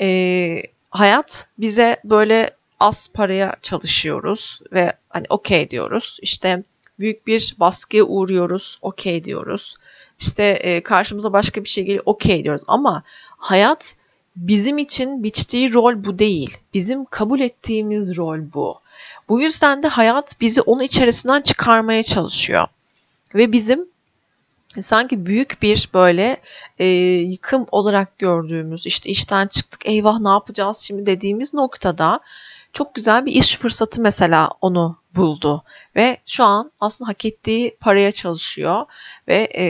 e, 0.00 0.56
hayat 0.90 1.48
bize 1.58 1.96
böyle 2.04 2.50
az 2.80 3.12
paraya 3.12 3.56
çalışıyoruz 3.62 4.60
ve 4.72 4.92
hani 5.08 5.26
okey 5.28 5.70
diyoruz. 5.70 6.18
İşte 6.22 6.62
büyük 6.98 7.26
bir 7.26 7.54
baskıya 7.60 8.04
uğruyoruz, 8.04 8.78
okey 8.82 9.24
diyoruz. 9.24 9.76
İşte 10.18 10.44
e, 10.44 10.82
karşımıza 10.82 11.32
başka 11.32 11.64
bir 11.64 11.68
şey 11.68 11.84
geliyor, 11.84 12.02
okey 12.06 12.44
diyoruz. 12.44 12.62
Ama 12.66 13.02
hayat 13.28 13.96
bizim 14.36 14.78
için 14.78 15.22
biçtiği 15.22 15.72
rol 15.72 16.04
bu 16.04 16.18
değil. 16.18 16.58
Bizim 16.74 17.04
kabul 17.04 17.40
ettiğimiz 17.40 18.16
rol 18.16 18.38
bu. 18.54 18.80
Bu 19.28 19.40
yüzden 19.40 19.82
de 19.82 19.88
hayat 19.88 20.40
bizi 20.40 20.60
onun 20.60 20.82
içerisinden 20.82 21.42
çıkarmaya 21.42 22.02
çalışıyor. 22.02 22.68
Ve 23.34 23.52
bizim 23.52 23.88
sanki 24.80 25.26
büyük 25.26 25.62
bir 25.62 25.90
böyle 25.94 26.40
e, 26.78 26.86
yıkım 27.20 27.66
olarak 27.72 28.18
gördüğümüz 28.18 28.86
işte 28.86 29.10
işten 29.10 29.46
çıktık 29.46 29.86
eyvah 29.86 30.20
ne 30.20 30.28
yapacağız 30.28 30.78
şimdi 30.78 31.06
dediğimiz 31.06 31.54
noktada 31.54 32.20
çok 32.72 32.94
güzel 32.94 33.26
bir 33.26 33.32
iş 33.32 33.56
fırsatı 33.56 34.00
mesela 34.00 34.50
onu 34.60 34.96
buldu 35.16 35.64
ve 35.96 36.16
şu 36.26 36.44
an 36.44 36.70
aslında 36.80 37.08
hak 37.08 37.24
ettiği 37.24 37.76
paraya 37.80 38.12
çalışıyor 38.12 38.86
ve 39.28 39.48
e, 39.56 39.66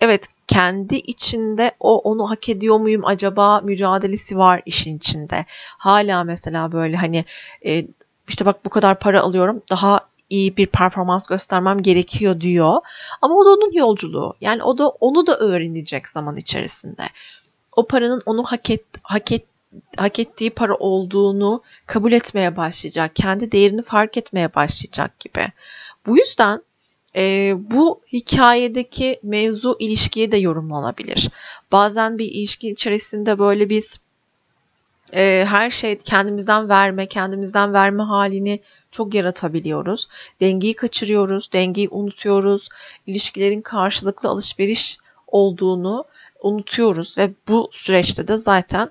evet 0.00 0.26
kendi 0.48 0.96
içinde 0.96 1.72
o 1.80 1.98
onu 1.98 2.30
hak 2.30 2.48
ediyor 2.48 2.80
muyum 2.80 3.04
acaba 3.04 3.60
mücadelesi 3.60 4.38
var 4.38 4.62
işin 4.66 4.96
içinde. 4.96 5.46
Hala 5.78 6.24
mesela 6.24 6.72
böyle 6.72 6.96
hani 6.96 7.24
e, 7.66 7.86
işte 8.28 8.46
bak 8.46 8.64
bu 8.64 8.70
kadar 8.70 8.98
para 8.98 9.20
alıyorum 9.22 9.62
daha 9.70 10.00
iyi 10.30 10.56
bir 10.56 10.66
performans 10.66 11.26
göstermem 11.26 11.82
gerekiyor 11.82 12.40
diyor. 12.40 12.80
Ama 13.22 13.34
o 13.34 13.44
da 13.44 13.48
onun 13.48 13.72
yolculuğu. 13.72 14.34
Yani 14.40 14.62
o 14.62 14.78
da 14.78 14.88
onu 14.88 15.26
da 15.26 15.38
öğrenecek 15.38 16.08
zaman 16.08 16.36
içerisinde. 16.36 17.02
O 17.76 17.86
paranın 17.86 18.22
onu 18.26 18.44
hak 18.44 18.70
et 18.70 18.84
hak 19.02 19.32
et 19.32 19.44
hak 19.96 20.18
ettiği 20.18 20.50
para 20.50 20.74
olduğunu 20.76 21.62
kabul 21.86 22.12
etmeye 22.12 22.56
başlayacak. 22.56 23.16
Kendi 23.16 23.52
değerini 23.52 23.82
fark 23.82 24.16
etmeye 24.16 24.54
başlayacak 24.54 25.20
gibi. 25.20 25.46
Bu 26.06 26.18
yüzden 26.18 26.62
e, 27.16 27.54
bu 27.56 28.00
hikayedeki 28.12 29.20
mevzu 29.22 29.76
ilişkiye 29.78 30.32
de 30.32 30.36
yorumlanabilir. 30.36 31.30
Bazen 31.72 32.18
bir 32.18 32.26
ilişki 32.26 32.68
içerisinde 32.70 33.38
böyle 33.38 33.70
biz 33.70 34.00
e, 35.14 35.44
her 35.48 35.70
şey 35.70 35.98
kendimizden 35.98 36.68
verme, 36.68 37.06
kendimizden 37.06 37.72
verme 37.72 38.02
halini 38.02 38.60
çok 38.90 39.14
yaratabiliyoruz. 39.14 40.08
Dengeyi 40.40 40.74
kaçırıyoruz, 40.74 41.52
dengeyi 41.52 41.88
unutuyoruz. 41.88 42.68
İlişkilerin 43.06 43.60
karşılıklı 43.60 44.28
alışveriş 44.28 44.98
olduğunu 45.26 46.04
unutuyoruz 46.42 47.18
ve 47.18 47.30
bu 47.48 47.68
süreçte 47.72 48.28
de 48.28 48.36
zaten 48.36 48.90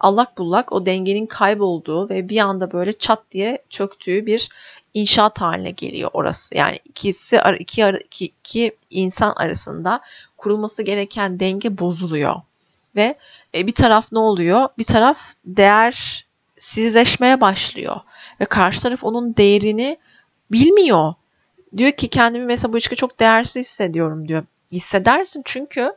allak 0.00 0.38
bullak 0.38 0.72
o 0.72 0.86
dengenin 0.86 1.26
kaybolduğu 1.26 2.08
ve 2.08 2.28
bir 2.28 2.38
anda 2.38 2.72
böyle 2.72 2.92
çat 2.92 3.22
diye 3.30 3.58
çöktüğü 3.70 4.26
bir 4.26 4.48
inşaat 4.94 5.40
haline 5.40 5.70
geliyor 5.70 6.10
orası. 6.12 6.56
Yani 6.56 6.78
ikisi 6.84 7.40
iki, 7.58 7.82
iki, 8.04 8.24
iki 8.24 8.76
insan 8.90 9.32
arasında 9.36 10.00
kurulması 10.36 10.82
gereken 10.82 11.40
denge 11.40 11.78
bozuluyor. 11.78 12.34
Ve 12.96 13.16
e, 13.54 13.66
bir 13.66 13.74
taraf 13.74 14.12
ne 14.12 14.18
oluyor? 14.18 14.68
Bir 14.78 14.84
taraf 14.84 15.20
değersizleşmeye 15.44 17.40
başlıyor. 17.40 18.00
Ve 18.40 18.44
karşı 18.44 18.82
taraf 18.82 19.04
onun 19.04 19.36
değerini 19.36 19.98
bilmiyor. 20.52 21.14
Diyor 21.76 21.92
ki 21.92 22.08
kendimi 22.08 22.44
mesela 22.44 22.72
bu 22.72 22.76
ilişkide 22.76 22.96
çok 22.96 23.20
değersiz 23.20 23.66
hissediyorum 23.66 24.28
diyor. 24.28 24.44
Hissedersin 24.72 25.42
çünkü 25.44 25.92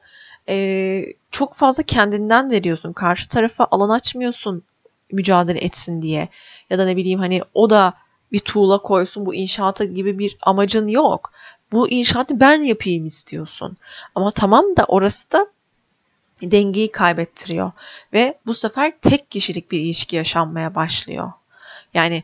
e, 0.49 1.05
çok 1.31 1.53
fazla 1.53 1.83
kendinden 1.83 2.51
veriyorsun. 2.51 2.93
Karşı 2.93 3.29
tarafa 3.29 3.67
alan 3.71 3.89
açmıyorsun 3.89 4.63
mücadele 5.11 5.59
etsin 5.59 6.01
diye. 6.01 6.29
Ya 6.69 6.77
da 6.77 6.85
ne 6.85 6.95
bileyim 6.95 7.19
hani 7.19 7.41
o 7.53 7.69
da 7.69 7.93
bir 8.31 8.39
tuğla 8.39 8.77
koysun 8.77 9.25
bu 9.25 9.35
inşaata 9.35 9.83
gibi 9.83 10.19
bir 10.19 10.37
amacın 10.41 10.87
yok. 10.87 11.31
Bu 11.71 11.89
inşaatı 11.89 12.39
ben 12.39 12.61
yapayım 12.61 13.05
istiyorsun. 13.05 13.77
Ama 14.15 14.31
tamam 14.31 14.65
da 14.77 14.85
orası 14.87 15.31
da 15.31 15.47
dengeyi 16.41 16.91
kaybettiriyor 16.91 17.71
ve 18.13 18.37
bu 18.45 18.53
sefer 18.53 18.93
tek 19.01 19.31
kişilik 19.31 19.71
bir 19.71 19.79
ilişki 19.79 20.15
yaşanmaya 20.15 20.75
başlıyor. 20.75 21.31
Yani 21.93 22.23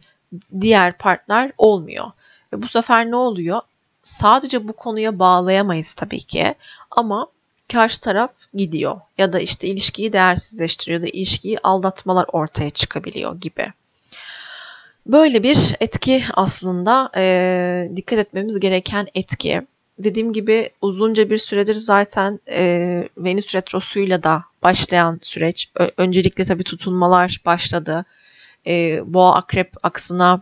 diğer 0.62 0.98
partner 0.98 1.52
olmuyor. 1.58 2.12
Ve 2.54 2.62
bu 2.62 2.68
sefer 2.68 3.12
ne 3.12 3.16
oluyor? 3.16 3.62
Sadece 4.04 4.68
bu 4.68 4.74
konuya 4.74 5.20
bağlayamayız 5.20 5.94
tabii 5.94 6.20
ki 6.20 6.56
ama 6.92 7.28
karşı 7.68 8.00
taraf 8.00 8.32
gidiyor 8.54 9.02
ya 9.18 9.34
da 9.34 9.40
işte 9.40 9.68
ilişkiyi 9.68 10.14
değersizleştiriyor 10.14 11.02
da 11.02 11.08
ilişkiyi 11.08 11.60
aldatmalar 11.60 12.26
ortaya 12.32 12.70
çıkabiliyor 12.70 13.42
gibi. 13.42 13.74
Böyle 15.08 15.44
bir 15.44 15.76
etki 15.80 16.24
aslında 16.34 17.12
e, 17.18 17.92
dikkat 17.96 18.20
etmemiz 18.20 18.60
gereken 18.60 19.08
etki. 19.16 19.62
Dediğim 20.00 20.34
gibi 20.34 20.70
uzunca 20.82 21.30
bir 21.30 21.38
süredir 21.38 21.76
zaten 21.76 22.40
e, 22.50 23.10
Venüs 23.18 23.56
Retrosu'yla 23.56 24.24
da 24.24 24.44
başlayan 24.64 25.20
süreç. 25.22 25.70
Ö- 25.76 25.92
öncelikle 25.98 26.46
tabii 26.46 26.64
tutulmalar 26.64 27.42
başladı. 27.46 28.06
E, 28.68 29.02
Boğa 29.14 29.36
Akrep 29.36 29.74
aksına 29.84 30.42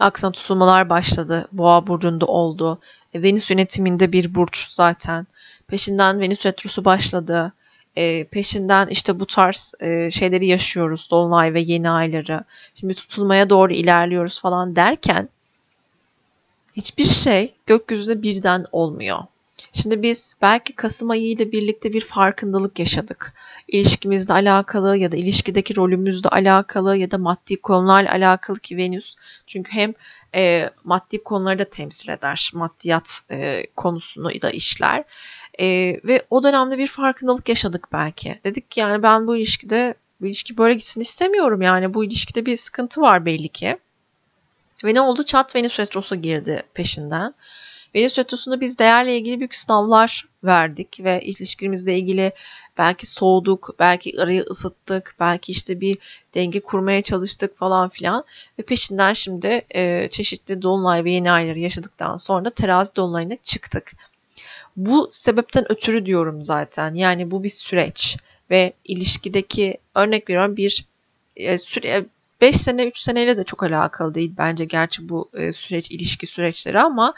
aksına 0.00 0.32
tutulmalar 0.32 0.90
başladı. 0.90 1.48
Boğa 1.52 1.86
burcunda 1.86 2.26
oldu. 2.26 2.78
E, 3.14 3.22
Venüs 3.22 3.50
yönetiminde 3.50 4.12
bir 4.12 4.34
burç 4.34 4.66
zaten. 4.70 5.26
Peşinden 5.70 6.20
Venüs 6.20 6.46
Retrosu 6.46 6.84
başladı. 6.84 7.52
E, 7.96 8.24
peşinden 8.24 8.86
işte 8.86 9.20
bu 9.20 9.26
tarz 9.26 9.74
e, 9.80 10.10
şeyleri 10.10 10.46
yaşıyoruz. 10.46 11.10
Dolunay 11.10 11.54
ve 11.54 11.60
yeni 11.60 11.90
ayları. 11.90 12.44
Şimdi 12.74 12.94
tutulmaya 12.94 13.50
doğru 13.50 13.72
ilerliyoruz 13.72 14.40
falan 14.40 14.76
derken 14.76 15.28
hiçbir 16.76 17.04
şey 17.04 17.54
gökyüzünde 17.66 18.22
birden 18.22 18.64
olmuyor. 18.72 19.18
Şimdi 19.72 20.02
biz 20.02 20.36
belki 20.42 20.76
Kasım 20.76 21.10
ayı 21.10 21.30
ile 21.30 21.52
birlikte 21.52 21.92
bir 21.92 22.00
farkındalık 22.00 22.78
yaşadık. 22.78 23.32
İlişkimizle 23.68 24.34
alakalı 24.34 24.96
ya 24.96 25.12
da 25.12 25.16
ilişkideki 25.16 25.76
rolümüzle 25.76 26.28
alakalı 26.28 26.96
ya 26.96 27.10
da 27.10 27.18
maddi 27.18 27.60
konularla 27.60 28.10
alakalı 28.12 28.58
ki 28.58 28.76
Venüs. 28.76 29.16
Çünkü 29.46 29.72
hem 29.72 29.94
e, 30.34 30.70
maddi 30.84 31.22
konuları 31.22 31.58
da 31.58 31.64
temsil 31.64 32.08
eder. 32.08 32.50
Maddiyat 32.54 33.20
e, 33.30 33.66
konusunu 33.76 34.42
da 34.42 34.50
işler. 34.50 35.04
E, 35.60 35.66
ve 36.04 36.26
o 36.30 36.42
dönemde 36.42 36.78
bir 36.78 36.86
farkındalık 36.86 37.48
yaşadık 37.48 37.88
belki. 37.92 38.40
Dedik 38.44 38.70
ki 38.70 38.80
yani 38.80 39.02
ben 39.02 39.26
bu 39.26 39.36
ilişkide 39.36 39.94
bu 40.20 40.26
ilişki 40.26 40.58
böyle 40.58 40.74
gitsin 40.74 41.00
istemiyorum 41.00 41.62
yani 41.62 41.94
bu 41.94 42.04
ilişkide 42.04 42.46
bir 42.46 42.56
sıkıntı 42.56 43.00
var 43.00 43.24
belli 43.26 43.48
ki. 43.48 43.78
Ve 44.84 44.94
ne 44.94 45.00
oldu? 45.00 45.22
Çat 45.22 45.56
Venüs 45.56 45.80
Retrosu 45.80 46.16
girdi 46.16 46.62
peşinden. 46.74 47.34
Venüs 47.94 48.18
Retrosu'nda 48.18 48.60
biz 48.60 48.78
değerle 48.78 49.16
ilgili 49.16 49.40
büyük 49.40 49.54
sınavlar 49.54 50.28
verdik 50.44 51.00
ve 51.04 51.20
ilişkimizle 51.20 51.98
ilgili 51.98 52.32
belki 52.78 53.06
soğuduk, 53.06 53.74
belki 53.78 54.22
arayı 54.22 54.42
ısıttık, 54.50 55.14
belki 55.20 55.52
işte 55.52 55.80
bir 55.80 55.98
denge 56.34 56.60
kurmaya 56.60 57.02
çalıştık 57.02 57.56
falan 57.56 57.88
filan. 57.88 58.24
Ve 58.58 58.62
peşinden 58.62 59.12
şimdi 59.12 59.64
e, 59.74 60.08
çeşitli 60.10 60.62
dolunay 60.62 61.04
ve 61.04 61.10
yeni 61.10 61.32
ayları 61.32 61.58
yaşadıktan 61.58 62.16
sonra 62.16 62.50
terazi 62.50 62.96
dolunayına 62.96 63.36
çıktık. 63.42 63.92
Bu 64.76 65.08
sebepten 65.10 65.72
ötürü 65.72 66.06
diyorum 66.06 66.42
zaten. 66.42 66.94
Yani 66.94 67.30
bu 67.30 67.42
bir 67.42 67.48
süreç 67.48 68.16
ve 68.50 68.72
ilişkideki 68.84 69.78
örnek 69.94 70.30
veriyorum 70.30 70.56
bir 70.56 70.84
e, 71.36 71.58
süre 71.58 72.04
5 72.40 72.56
sene 72.56 72.86
3 72.86 72.98
seneyle 72.98 73.36
de 73.36 73.44
çok 73.44 73.62
alakalı 73.62 74.14
değil 74.14 74.32
bence 74.38 74.64
gerçi 74.64 75.08
bu 75.08 75.30
e, 75.34 75.52
süreç 75.52 75.90
ilişki 75.90 76.26
süreçleri 76.26 76.80
ama 76.80 77.14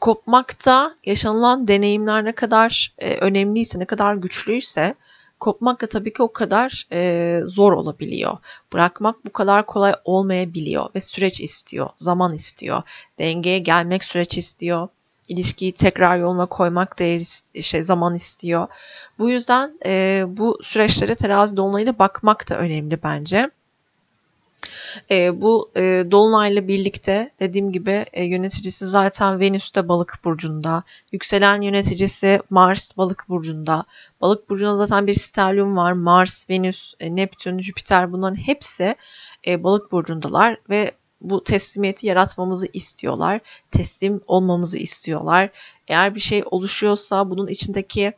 kopmakta 0.00 0.94
yaşanılan 1.04 1.68
deneyimler 1.68 2.24
ne 2.24 2.32
kadar 2.32 2.92
e, 2.98 3.16
önemliyse, 3.16 3.78
ne 3.78 3.84
kadar 3.84 4.14
güçlüyse 4.14 4.94
kopmak 5.40 5.82
da 5.82 5.86
tabii 5.86 6.12
ki 6.12 6.22
o 6.22 6.32
kadar 6.32 6.86
e, 6.92 7.40
zor 7.46 7.72
olabiliyor. 7.72 8.38
Bırakmak 8.72 9.24
bu 9.24 9.32
kadar 9.32 9.66
kolay 9.66 9.94
olmayabiliyor 10.04 10.86
ve 10.94 11.00
süreç 11.00 11.40
istiyor, 11.40 11.88
zaman 11.96 12.34
istiyor. 12.34 12.82
Dengeye 13.18 13.58
gelmek 13.58 14.04
süreç 14.04 14.38
istiyor. 14.38 14.88
İlişkiyi 15.28 15.72
tekrar 15.72 16.16
yoluna 16.16 16.46
koymak 16.46 16.98
da 16.98 17.24
şey, 17.62 17.82
zaman 17.82 18.14
istiyor. 18.14 18.66
Bu 19.18 19.30
yüzden 19.30 19.78
e, 19.86 20.24
bu 20.28 20.58
süreçlere 20.62 21.14
terazi 21.14 21.56
dolunayla 21.56 21.98
bakmak 21.98 22.50
da 22.50 22.58
önemli 22.58 23.02
bence. 23.02 23.50
E, 25.10 25.42
bu 25.42 25.70
e, 25.76 26.04
Dolunay'la 26.10 26.68
birlikte 26.68 27.30
dediğim 27.40 27.72
gibi 27.72 28.06
e, 28.12 28.24
yöneticisi 28.24 28.86
zaten 28.86 29.40
Venüs'te 29.40 29.88
balık 29.88 30.18
burcunda. 30.24 30.82
Yükselen 31.12 31.62
yöneticisi 31.62 32.40
Mars 32.50 32.96
balık 32.96 33.24
burcunda. 33.28 33.84
Balık 34.20 34.50
burcunda 34.50 34.74
zaten 34.74 35.06
bir 35.06 35.14
sterlium 35.14 35.76
var. 35.76 35.92
Mars, 35.92 36.50
Venüs, 36.50 36.94
e, 37.00 37.16
Neptün, 37.16 37.58
Jüpiter 37.58 38.12
bunların 38.12 38.36
hepsi 38.36 38.96
e, 39.46 39.64
balık 39.64 39.92
burcundalar 39.92 40.56
ve 40.70 40.92
bu 41.20 41.44
teslimiyeti 41.44 42.06
yaratmamızı 42.06 42.66
istiyorlar. 42.72 43.40
Teslim 43.70 44.20
olmamızı 44.26 44.78
istiyorlar. 44.78 45.50
Eğer 45.88 46.14
bir 46.14 46.20
şey 46.20 46.42
oluşuyorsa 46.50 47.30
bunun 47.30 47.46
içindeki 47.46 48.12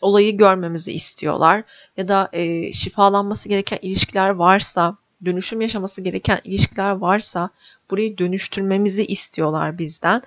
olayı 0.00 0.36
görmemizi 0.36 0.92
istiyorlar. 0.92 1.64
Ya 1.96 2.08
da 2.08 2.28
e, 2.32 2.72
şifalanması 2.72 3.48
gereken 3.48 3.78
ilişkiler 3.82 4.30
varsa 4.30 4.96
dönüşüm 5.24 5.60
yaşaması 5.60 6.02
gereken 6.02 6.40
ilişkiler 6.44 6.90
varsa 6.90 7.50
burayı 7.90 8.18
dönüştürmemizi 8.18 9.06
istiyorlar 9.06 9.78
bizden. 9.78 10.22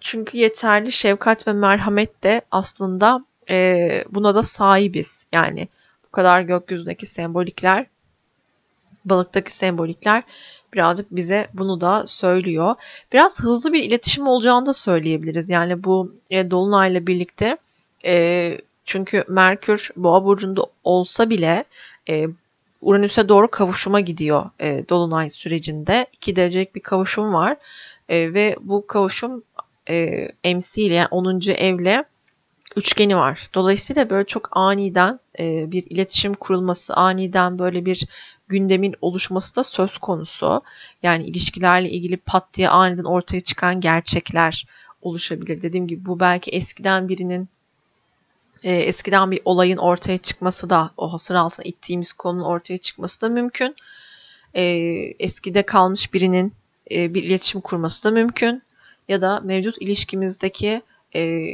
Çünkü 0.00 0.38
yeterli 0.38 0.92
şefkat 0.92 1.46
ve 1.46 1.52
merhamet 1.52 2.24
de 2.24 2.42
aslında 2.50 3.24
e, 3.50 4.04
buna 4.10 4.34
da 4.34 4.42
sahibiz. 4.42 5.26
Yani 5.32 5.68
bu 6.06 6.10
kadar 6.10 6.40
gökyüzündeki 6.40 7.06
sembolikler, 7.06 7.86
balıktaki 9.04 9.52
sembolikler 9.52 10.22
birazcık 10.74 11.06
bize 11.10 11.48
bunu 11.54 11.80
da 11.80 12.06
söylüyor. 12.06 12.74
Biraz 13.12 13.40
hızlı 13.40 13.72
bir 13.72 13.82
iletişim 13.82 14.28
olacağını 14.28 14.66
da 14.66 14.72
söyleyebiliriz. 14.72 15.50
Yani 15.50 15.84
bu 15.84 16.14
e, 16.30 16.50
Dolunay'la 16.50 17.06
birlikte 17.06 17.56
e, 18.04 18.58
çünkü 18.84 19.24
Merkür 19.28 19.90
Boğa 19.96 20.24
burcunda 20.24 20.62
olsa 20.84 21.30
bile 21.30 21.64
e, 22.08 22.26
Uranüs'e 22.80 23.28
doğru 23.28 23.48
kavuşuma 23.48 24.00
gidiyor 24.00 24.50
e, 24.60 24.84
Dolunay 24.88 25.30
sürecinde. 25.30 26.06
2 26.12 26.36
derecelik 26.36 26.74
bir 26.74 26.80
kavuşum 26.80 27.34
var 27.34 27.56
e, 28.08 28.34
ve 28.34 28.56
bu 28.60 28.86
kavuşum 28.86 29.42
e, 29.88 30.28
MC 30.44 30.82
ile 30.82 30.94
yani 30.94 31.08
10. 31.10 31.40
evle 31.50 32.04
üçgeni 32.76 33.16
var. 33.16 33.50
Dolayısıyla 33.54 34.10
böyle 34.10 34.26
çok 34.26 34.48
aniden 34.52 35.20
e, 35.38 35.72
bir 35.72 35.84
iletişim 35.90 36.34
kurulması, 36.34 36.94
aniden 36.94 37.58
böyle 37.58 37.86
bir 37.86 38.06
gündemin 38.48 38.94
oluşması 39.00 39.56
da 39.56 39.64
söz 39.64 39.98
konusu. 39.98 40.62
Yani 41.02 41.24
ilişkilerle 41.24 41.90
ilgili 41.90 42.16
pat 42.16 42.54
diye 42.54 42.68
aniden 42.68 43.04
ortaya 43.04 43.40
çıkan 43.40 43.80
gerçekler 43.80 44.66
oluşabilir. 45.02 45.62
Dediğim 45.62 45.86
gibi 45.86 46.06
bu 46.06 46.20
belki 46.20 46.50
eskiden 46.50 47.08
birinin 47.08 47.48
e, 48.64 48.76
eskiden 48.76 49.30
bir 49.30 49.40
olayın 49.44 49.76
ortaya 49.76 50.18
çıkması 50.18 50.70
da 50.70 50.90
o 50.96 51.12
hasır 51.12 51.34
altına 51.34 51.64
ittiğimiz 51.64 52.12
konunun 52.12 52.44
ortaya 52.44 52.78
çıkması 52.78 53.20
da 53.20 53.28
mümkün. 53.28 53.76
E, 54.54 54.62
eskide 55.18 55.62
kalmış 55.62 56.14
birinin 56.14 56.52
e, 56.90 57.14
bir 57.14 57.22
iletişim 57.22 57.60
kurması 57.60 58.04
da 58.04 58.10
mümkün. 58.10 58.62
Ya 59.08 59.20
da 59.20 59.40
mevcut 59.40 59.76
ilişkimizdeki 59.80 60.82
e, 61.14 61.46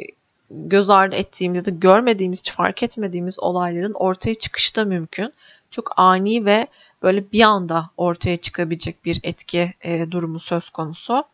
göz 0.51 0.91
ardı 0.91 1.17
ettiğimiz 1.17 1.57
ya 1.57 1.65
da 1.65 1.71
görmediğimiz, 1.71 2.43
fark 2.43 2.83
etmediğimiz 2.83 3.39
olayların 3.39 3.93
ortaya 3.95 4.35
çıkışı 4.35 4.77
da 4.77 4.85
mümkün. 4.85 5.33
Çok 5.75 5.93
ani 5.97 6.45
ve 6.45 6.67
böyle 7.03 7.33
bir 7.33 7.41
anda 7.41 7.91
ortaya 7.97 8.37
çıkabilecek 8.37 9.05
bir 9.05 9.21
etki 9.23 9.75
e, 9.83 10.11
durumu 10.11 10.41
söz 10.41 10.71
konusu. 10.71 11.25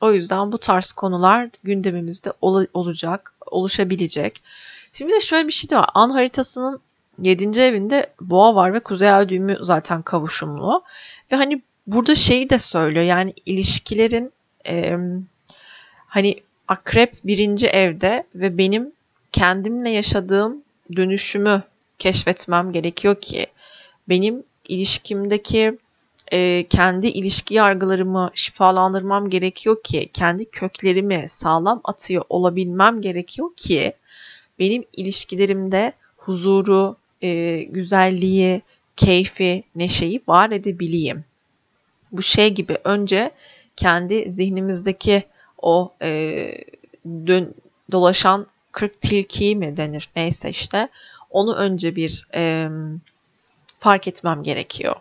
O 0.00 0.12
yüzden 0.12 0.52
bu 0.52 0.58
tarz 0.58 0.92
konular 0.92 1.48
gündemimizde 1.64 2.32
ol- 2.40 2.66
olacak, 2.74 3.34
oluşabilecek. 3.46 4.42
Şimdi 4.92 5.12
de 5.12 5.20
şöyle 5.20 5.48
bir 5.48 5.52
şey 5.52 5.70
de 5.70 5.76
var. 5.76 5.88
An 5.94 6.10
haritasının 6.10 6.80
7. 7.22 7.60
evinde 7.60 8.12
boğa 8.20 8.54
var 8.54 8.74
ve 8.74 8.80
kuzey 8.80 9.10
ay 9.10 9.28
düğümü 9.28 9.56
zaten 9.60 10.02
kavuşumlu. 10.02 10.82
Ve 11.32 11.36
hani 11.36 11.62
burada 11.86 12.14
şeyi 12.14 12.50
de 12.50 12.58
söylüyor. 12.58 13.04
Yani 13.04 13.32
ilişkilerin 13.46 14.32
e, 14.66 14.98
hani 16.06 16.40
akrep 16.68 17.24
birinci 17.24 17.66
evde 17.66 18.26
ve 18.34 18.58
benim 18.58 18.92
kendimle 19.32 19.90
yaşadığım 19.90 20.62
dönüşümü 20.96 21.62
keşfetmem 21.98 22.72
gerekiyor 22.72 23.20
ki 23.20 23.46
benim 24.12 24.44
ilişkimdeki 24.68 25.78
e, 26.32 26.66
kendi 26.68 27.06
ilişki 27.06 27.54
yargılarımı 27.54 28.30
şifalandırmam 28.34 29.30
gerekiyor 29.30 29.82
ki 29.84 30.10
kendi 30.12 30.44
köklerimi 30.44 31.24
sağlam 31.28 31.80
atıyor 31.84 32.24
olabilmem 32.28 33.00
gerekiyor 33.00 33.48
ki 33.56 33.92
benim 34.58 34.84
ilişkilerimde 34.96 35.92
huzuru, 36.16 36.96
e, 37.22 37.62
güzelliği, 37.62 38.62
keyfi, 38.96 39.64
neşeyi 39.74 40.22
var 40.28 40.50
edebileyim. 40.50 41.24
Bu 42.12 42.22
şey 42.22 42.54
gibi 42.54 42.78
önce 42.84 43.30
kendi 43.76 44.32
zihnimizdeki 44.32 45.22
o 45.58 45.92
e, 46.02 46.10
dön, 47.04 47.54
dolaşan 47.92 48.46
kırk 48.72 49.00
tilki 49.00 49.56
mi 49.56 49.76
denir 49.76 50.08
neyse 50.16 50.50
işte 50.50 50.88
onu 51.30 51.54
önce 51.54 51.96
bir 51.96 52.26
e, 52.34 52.68
fark 53.82 54.08
etmem 54.08 54.42
gerekiyor. 54.42 54.96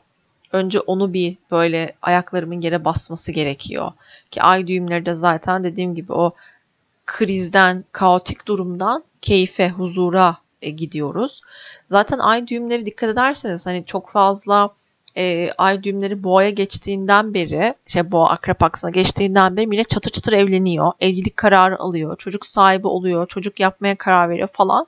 Önce 0.52 0.80
onu 0.80 1.14
bir 1.14 1.38
böyle 1.52 1.96
ayaklarımın 2.02 2.62
yere 2.62 2.86
basması 2.86 3.32
gerekiyor. 3.32 3.92
Ki 4.32 4.42
ay 4.42 4.68
düğümleri 4.68 5.06
de 5.06 5.16
zaten 5.16 5.64
dediğim 5.64 5.96
gibi 5.96 6.14
o 6.14 6.34
krizden, 7.06 7.84
kaotik 7.92 8.48
durumdan 8.48 9.04
keyfe, 9.22 9.70
huzura 9.70 10.38
e, 10.62 10.70
gidiyoruz. 10.70 11.42
Zaten 11.88 12.20
ay 12.20 12.48
düğümleri 12.48 12.86
dikkat 12.86 13.10
ederseniz 13.10 13.66
hani 13.66 13.86
çok 13.86 14.10
fazla 14.10 14.70
e, 15.18 15.52
ay 15.58 15.84
düğümleri 15.84 16.24
boğaya 16.24 16.50
geçtiğinden 16.50 17.34
beri, 17.34 17.74
şey 17.88 18.12
boğa 18.12 18.30
akrep 18.30 18.64
aksına 18.64 18.92
geçtiğinden 18.92 19.58
beri 19.58 19.68
millet 19.68 19.90
çatır 19.90 20.12
çatır 20.12 20.34
evleniyor. 20.34 20.92
Evlilik 21.00 21.38
kararı 21.38 21.80
alıyor. 21.80 22.18
Çocuk 22.18 22.46
sahibi 22.46 22.88
oluyor. 22.88 23.28
Çocuk 23.28 23.60
yapmaya 23.60 23.96
karar 23.96 24.30
veriyor 24.30 24.50
falan. 24.54 24.88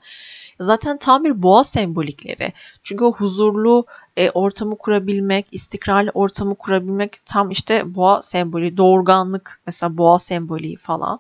Zaten 0.59 0.97
tam 0.97 1.23
bir 1.23 1.43
boğa 1.43 1.63
sembolikleri. 1.63 2.53
Çünkü 2.83 3.03
o 3.03 3.13
huzurlu 3.13 3.85
e, 4.17 4.29
ortamı 4.29 4.77
kurabilmek, 4.77 5.45
istikrarlı 5.51 6.11
ortamı 6.13 6.55
kurabilmek 6.55 7.25
tam 7.25 7.51
işte 7.51 7.95
boğa 7.95 8.21
sembolü, 8.21 8.77
doğurganlık 8.77 9.59
mesela 9.65 9.97
boğa 9.97 10.19
sembolü 10.19 10.75
falan. 10.75 11.19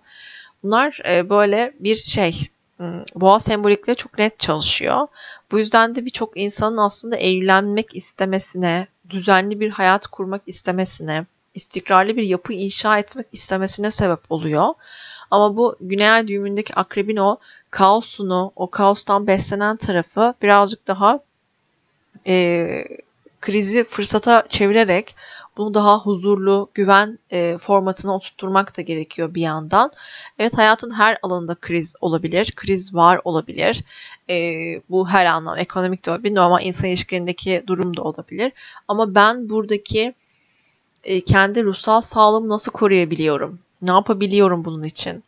Bunlar 0.63 0.99
e, 1.09 1.29
böyle 1.29 1.73
bir 1.79 1.95
şey 1.95 2.49
boğa 3.15 3.39
sembolikleri 3.39 3.95
çok 3.95 4.17
net 4.17 4.39
çalışıyor. 4.39 5.07
Bu 5.51 5.59
yüzden 5.59 5.95
de 5.95 6.05
birçok 6.05 6.37
insanın 6.37 6.77
aslında 6.77 7.17
evlenmek 7.17 7.95
istemesine, 7.95 8.87
düzenli 9.09 9.59
bir 9.59 9.69
hayat 9.69 10.07
kurmak 10.07 10.41
istemesine, 10.47 11.25
istikrarlı 11.53 12.17
bir 12.17 12.23
yapı 12.23 12.53
inşa 12.53 12.99
etmek 12.99 13.27
istemesine 13.31 13.91
sebep 13.91 14.19
oluyor. 14.29 14.73
Ama 15.31 15.57
bu 15.57 15.75
güney 15.81 16.09
ay 16.09 16.27
düğümündeki 16.27 16.75
akrebin 16.75 17.17
o 17.17 17.37
kaosunu, 17.73 18.51
o 18.55 18.69
kaostan 18.69 19.27
beslenen 19.27 19.77
tarafı 19.77 20.33
birazcık 20.41 20.87
daha 20.87 21.19
e, 22.27 22.67
krizi 23.41 23.83
fırsata 23.83 24.43
çevirerek 24.49 25.15
bunu 25.57 25.73
daha 25.73 25.99
huzurlu, 25.99 26.69
güven 26.73 27.19
e, 27.31 27.57
formatına 27.57 28.15
oturtturmak 28.15 28.77
da 28.77 28.81
gerekiyor 28.81 29.35
bir 29.35 29.41
yandan. 29.41 29.91
Evet 30.39 30.57
hayatın 30.57 30.91
her 30.91 31.17
alanında 31.21 31.55
kriz 31.55 31.95
olabilir, 32.01 32.53
kriz 32.55 32.95
var 32.95 33.21
olabilir. 33.23 33.83
E, 34.29 34.35
bu 34.89 35.09
her 35.09 35.25
anlam, 35.25 35.57
ekonomik 35.57 36.05
de 36.05 36.11
olabilir, 36.11 36.35
normal 36.35 36.63
insan 36.63 36.89
ilişkilerindeki 36.89 37.63
durum 37.67 37.97
da 37.97 38.01
olabilir. 38.01 38.51
Ama 38.87 39.15
ben 39.15 39.49
buradaki 39.49 40.13
e, 41.03 41.21
kendi 41.21 41.63
ruhsal 41.63 42.01
sağlığımı 42.01 42.49
nasıl 42.49 42.71
koruyabiliyorum? 42.71 43.59
Ne 43.81 43.91
yapabiliyorum 43.91 44.65
bunun 44.65 44.83
için? 44.83 45.23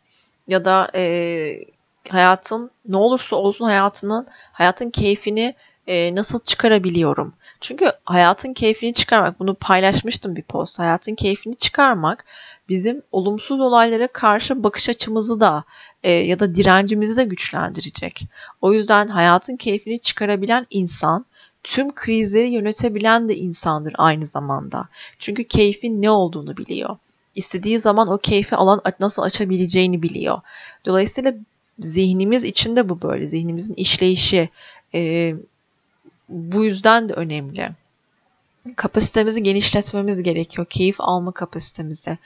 Ya 0.48 0.64
da 0.64 0.90
e, 0.94 1.75
hayatın 2.08 2.70
ne 2.88 2.96
olursa 2.96 3.36
olsun 3.36 3.64
hayatının 3.64 4.26
hayatın 4.52 4.90
keyfini 4.90 5.54
e, 5.86 6.14
nasıl 6.14 6.40
çıkarabiliyorum? 6.40 7.34
Çünkü 7.60 7.92
hayatın 8.04 8.52
keyfini 8.52 8.94
çıkarmak, 8.94 9.40
bunu 9.40 9.54
paylaşmıştım 9.54 10.36
bir 10.36 10.42
post. 10.42 10.78
Hayatın 10.78 11.14
keyfini 11.14 11.56
çıkarmak 11.56 12.24
bizim 12.68 13.02
olumsuz 13.12 13.60
olaylara 13.60 14.06
karşı 14.06 14.64
bakış 14.64 14.88
açımızı 14.88 15.40
da 15.40 15.64
e, 16.02 16.12
ya 16.12 16.38
da 16.38 16.54
direncimizi 16.54 17.16
de 17.16 17.24
güçlendirecek. 17.24 18.28
O 18.60 18.72
yüzden 18.72 19.08
hayatın 19.08 19.56
keyfini 19.56 20.00
çıkarabilen 20.00 20.66
insan 20.70 21.26
tüm 21.62 21.94
krizleri 21.94 22.48
yönetebilen 22.48 23.28
de 23.28 23.36
insandır 23.36 23.94
aynı 23.98 24.26
zamanda. 24.26 24.88
Çünkü 25.18 25.44
keyfin 25.44 26.02
ne 26.02 26.10
olduğunu 26.10 26.56
biliyor. 26.56 26.96
İstediği 27.34 27.80
zaman 27.80 28.08
o 28.08 28.18
keyfi 28.18 28.56
alan 28.56 28.82
nasıl 29.00 29.22
açabileceğini 29.22 30.02
biliyor. 30.02 30.40
Dolayısıyla 30.84 31.34
zihnimiz 31.78 32.44
içinde 32.44 32.88
bu 32.88 33.02
böyle. 33.02 33.26
Zihnimizin 33.26 33.74
işleyişi 33.74 34.48
e, 34.94 35.34
bu 36.28 36.64
yüzden 36.64 37.08
de 37.08 37.12
önemli. 37.12 37.70
Kapasitemizi 38.76 39.42
genişletmemiz 39.42 40.22
gerekiyor. 40.22 40.66
Keyif 40.70 40.96
alma 40.98 41.32
kapasitemizi. 41.32 42.18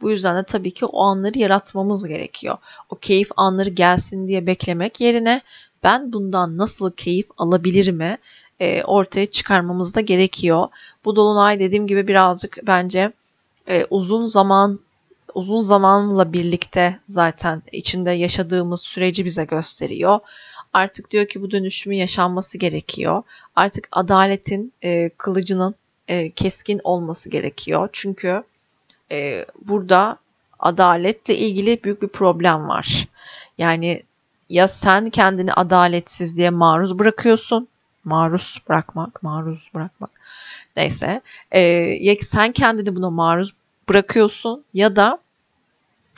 Bu 0.00 0.10
yüzden 0.10 0.36
de 0.36 0.42
tabii 0.42 0.70
ki 0.70 0.86
o 0.86 1.02
anları 1.02 1.38
yaratmamız 1.38 2.08
gerekiyor. 2.08 2.56
O 2.90 2.96
keyif 2.96 3.28
anları 3.36 3.70
gelsin 3.70 4.28
diye 4.28 4.46
beklemek 4.46 5.00
yerine 5.00 5.42
ben 5.82 6.12
bundan 6.12 6.58
nasıl 6.58 6.90
keyif 6.90 7.26
alabilirim 7.38 8.00
e, 8.60 8.84
ortaya 8.84 9.26
çıkarmamız 9.26 9.94
da 9.94 10.00
gerekiyor. 10.00 10.68
Bu 11.04 11.16
dolunay 11.16 11.60
dediğim 11.60 11.86
gibi 11.86 12.08
birazcık 12.08 12.58
bence 12.66 13.12
e, 13.68 13.86
uzun 13.90 14.26
zaman 14.26 14.80
uzun 15.34 15.60
zamanla 15.60 16.32
birlikte 16.32 16.98
zaten 17.08 17.62
içinde 17.72 18.10
yaşadığımız 18.10 18.80
süreci 18.82 19.24
bize 19.24 19.44
gösteriyor. 19.44 20.20
Artık 20.72 21.10
diyor 21.10 21.26
ki 21.28 21.42
bu 21.42 21.50
dönüşümün 21.50 21.96
yaşanması 21.96 22.58
gerekiyor. 22.58 23.22
Artık 23.56 23.88
adaletin 23.92 24.72
e, 24.82 25.08
kılıcının 25.08 25.74
e, 26.08 26.30
keskin 26.30 26.80
olması 26.84 27.30
gerekiyor. 27.30 27.88
Çünkü 27.92 28.42
e, 29.12 29.46
burada 29.64 30.18
adaletle 30.58 31.36
ilgili 31.36 31.84
büyük 31.84 32.02
bir 32.02 32.08
problem 32.08 32.68
var. 32.68 33.08
Yani 33.58 34.02
ya 34.48 34.68
sen 34.68 35.10
kendini 35.10 35.52
adaletsizliğe 35.52 36.50
maruz 36.50 36.98
bırakıyorsun. 36.98 37.68
Maruz 38.04 38.62
bırakmak, 38.68 39.22
maruz 39.22 39.70
bırakmak. 39.74 40.10
Neyse. 40.76 41.20
E, 41.50 41.60
ya 42.00 42.16
sen 42.22 42.52
kendini 42.52 42.96
buna 42.96 43.10
maruz 43.10 43.54
bırakıyorsun 43.88 44.64
ya 44.74 44.96
da 44.96 45.18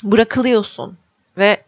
bırakılıyorsun 0.02 0.98
ve 1.38 1.62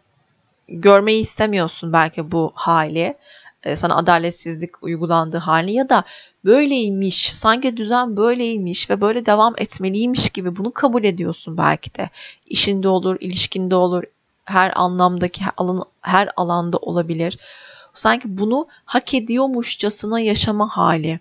görmeyi 0.67 1.21
istemiyorsun 1.21 1.93
belki 1.93 2.31
bu 2.31 2.51
hali. 2.55 3.17
E, 3.63 3.75
sana 3.75 3.95
adaletsizlik 3.95 4.83
uygulandığı 4.83 5.37
hali 5.37 5.71
ya 5.71 5.89
da 5.89 6.03
böyleymiş, 6.45 7.35
sanki 7.35 7.77
düzen 7.77 8.17
böyleymiş 8.17 8.89
ve 8.89 9.01
böyle 9.01 9.25
devam 9.25 9.53
etmeliymiş 9.57 10.29
gibi 10.29 10.55
bunu 10.55 10.71
kabul 10.71 11.03
ediyorsun 11.03 11.57
belki 11.57 11.95
de. 11.95 12.09
İşinde 12.47 12.87
olur, 12.87 13.17
ilişkinde 13.19 13.75
olur, 13.75 14.03
her 14.45 14.71
anlamdaki 14.75 15.43
her, 15.43 15.51
alan, 15.57 15.83
her 16.01 16.29
alanda 16.37 16.77
olabilir. 16.77 17.37
Sanki 17.93 18.37
bunu 18.37 18.67
hak 18.85 19.13
ediyormuşçasına 19.13 20.19
yaşama 20.19 20.69
hali. 20.69 21.19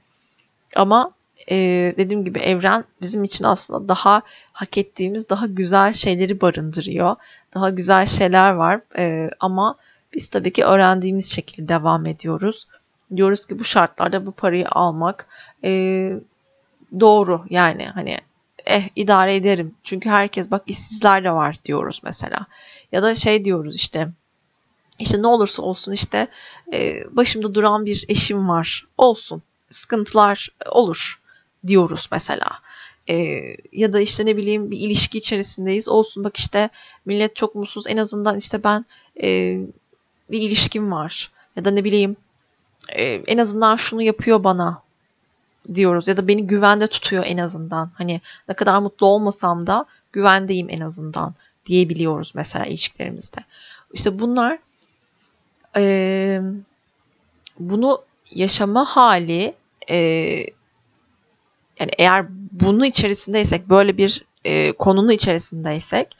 Ama 0.77 1.11
e, 1.51 1.57
dediğim 1.97 2.25
gibi 2.25 2.39
evren 2.39 2.85
bizim 3.01 3.25
için 3.25 3.45
aslında 3.45 3.89
daha 3.89 4.23
hak 4.53 4.79
ettiğimiz 4.79 5.29
daha 5.29 5.47
güzel 5.47 5.93
şeyleri 5.93 6.41
barındırıyor. 6.41 7.17
Daha 7.55 7.71
güzel 7.71 8.07
şeyler 8.07 8.51
var 8.51 8.81
e, 8.97 9.31
ama 9.41 9.77
biz 10.15 10.29
tabii 10.29 10.53
ki 10.53 10.65
öğrendiğimiz 10.65 11.33
şekilde 11.33 11.69
devam 11.69 12.07
ediyoruz. 12.07 12.69
Diyoruz 13.17 13.47
ki 13.47 13.59
bu 13.59 13.65
şartlarda 13.65 14.27
bu 14.27 14.33
parayı 14.33 14.69
almak 14.69 15.27
e, 15.65 16.13
doğru 17.01 17.45
yani 17.51 17.87
hani 17.87 18.19
eh 18.67 18.89
idare 18.97 19.37
ederim. 19.37 19.75
Çünkü 19.85 20.09
herkes 20.09 20.51
bak 20.51 20.63
işsizler 20.67 21.25
de 21.25 21.31
var 21.31 21.57
diyoruz 21.65 22.01
mesela. 22.05 22.47
Ya 22.93 23.03
da 23.03 23.15
şey 23.15 23.45
diyoruz 23.45 23.75
işte 23.75 24.09
işte 24.99 25.23
ne 25.23 25.27
olursa 25.27 25.63
olsun 25.63 25.93
işte 25.93 26.29
başımda 27.11 27.55
duran 27.55 27.87
bir 27.87 28.05
eşim 28.09 28.49
var. 28.49 28.87
Olsun. 28.99 29.43
Sıkıntılar 29.71 30.49
olur 30.71 31.19
diyoruz 31.67 32.09
mesela. 32.13 32.51
E, 33.09 33.17
ya 33.73 33.93
da 33.93 34.01
işte 34.01 34.27
ne 34.27 34.37
bileyim 34.37 34.71
bir 34.71 34.79
ilişki 34.79 35.19
içerisindeyiz. 35.19 35.89
Olsun 35.89 36.25
bak 36.25 36.37
işte 36.37 36.71
millet 37.05 37.37
çok 37.37 37.55
mutsuz. 37.55 37.87
En 37.87 37.97
azından 37.97 38.39
işte 38.39 38.65
ben 38.65 38.85
e, 39.23 39.61
bir 40.31 40.41
ilişkim 40.41 40.93
var. 40.93 41.31
Ya 41.57 41.65
da 41.65 41.71
ne 41.71 41.85
bileyim 41.85 42.17
e, 42.89 43.05
en 43.05 43.39
azından 43.39 43.77
şunu 43.77 44.03
yapıyor 44.03 44.45
bana 44.45 44.83
diyoruz. 45.75 46.09
Ya 46.09 46.17
da 46.17 46.29
beni 46.29 46.47
güvende 46.47 46.87
tutuyor 46.87 47.25
en 47.27 47.39
azından. 47.39 47.91
Hani 47.95 48.21
ne 48.49 48.55
kadar 48.55 48.79
mutlu 48.79 49.07
olmasam 49.07 49.67
da 49.67 49.87
güvendeyim 50.13 50.71
en 50.71 50.81
azından 50.81 51.35
diyebiliyoruz 51.67 52.33
mesela 52.35 52.67
ilişkilerimizde. 52.67 53.41
İşte 53.93 54.19
bunlar 54.19 54.59
e, 55.77 56.41
bunu 57.59 58.03
yaşama 58.31 58.85
hali 58.85 59.55
e, 59.91 60.58
yani 61.81 61.91
eğer 61.99 62.27
bunun 62.53 62.85
içerisindeysek 62.85 63.69
böyle 63.69 63.97
bir 63.97 64.25
e, 64.45 64.73
konunun 64.73 65.11
içerisindeysek 65.11 66.17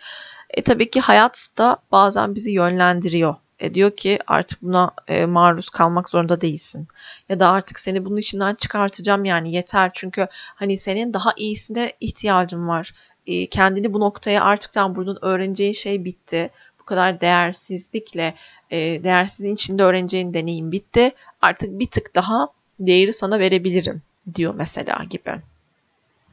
e, 0.51 0.63
tabii 0.63 0.91
ki 0.91 1.01
hayat 1.01 1.49
da 1.59 1.77
bazen 1.93 2.35
bizi 2.35 2.53
yönlendiriyor. 2.53 3.35
E, 3.61 3.75
diyor 3.75 3.97
ki 3.97 4.19
artık 4.27 4.63
buna 4.63 4.91
e, 5.09 5.27
maruz 5.27 5.71
kalmak 5.71 6.09
zorunda 6.09 6.41
değilsin. 6.41 6.89
Ya 7.29 7.41
da 7.41 7.49
artık 7.49 7.81
seni 7.81 8.05
bunun 8.05 8.17
içinden 8.17 8.55
çıkartacağım 8.55 9.25
yani 9.25 9.53
yeter. 9.53 9.91
Çünkü 9.95 10.27
hani 10.33 10.79
senin 10.79 11.15
daha 11.15 11.33
iyisine 11.37 11.93
ihtiyacın 12.01 12.69
var. 12.69 12.95
E, 13.27 13.47
kendini 13.47 13.93
bu 13.95 14.01
noktaya 14.01 14.45
artık 14.45 14.73
tam 14.73 14.95
buradan 14.95 15.25
öğreneceğin 15.25 15.73
şey 15.73 16.05
bitti. 16.05 16.51
Bu 16.81 16.85
kadar 16.85 17.21
değersizlikle, 17.21 18.35
e, 18.71 18.77
değersizliğin 19.05 19.55
içinde 19.55 19.83
öğreneceğin 19.83 20.35
deneyim 20.35 20.73
bitti. 20.73 21.13
Artık 21.41 21.79
bir 21.79 21.87
tık 21.87 22.15
daha 22.15 22.49
değeri 22.81 23.13
sana 23.13 23.39
verebilirim 23.39 24.03
diyor 24.35 24.55
mesela 24.55 25.05
gibi. 25.11 25.43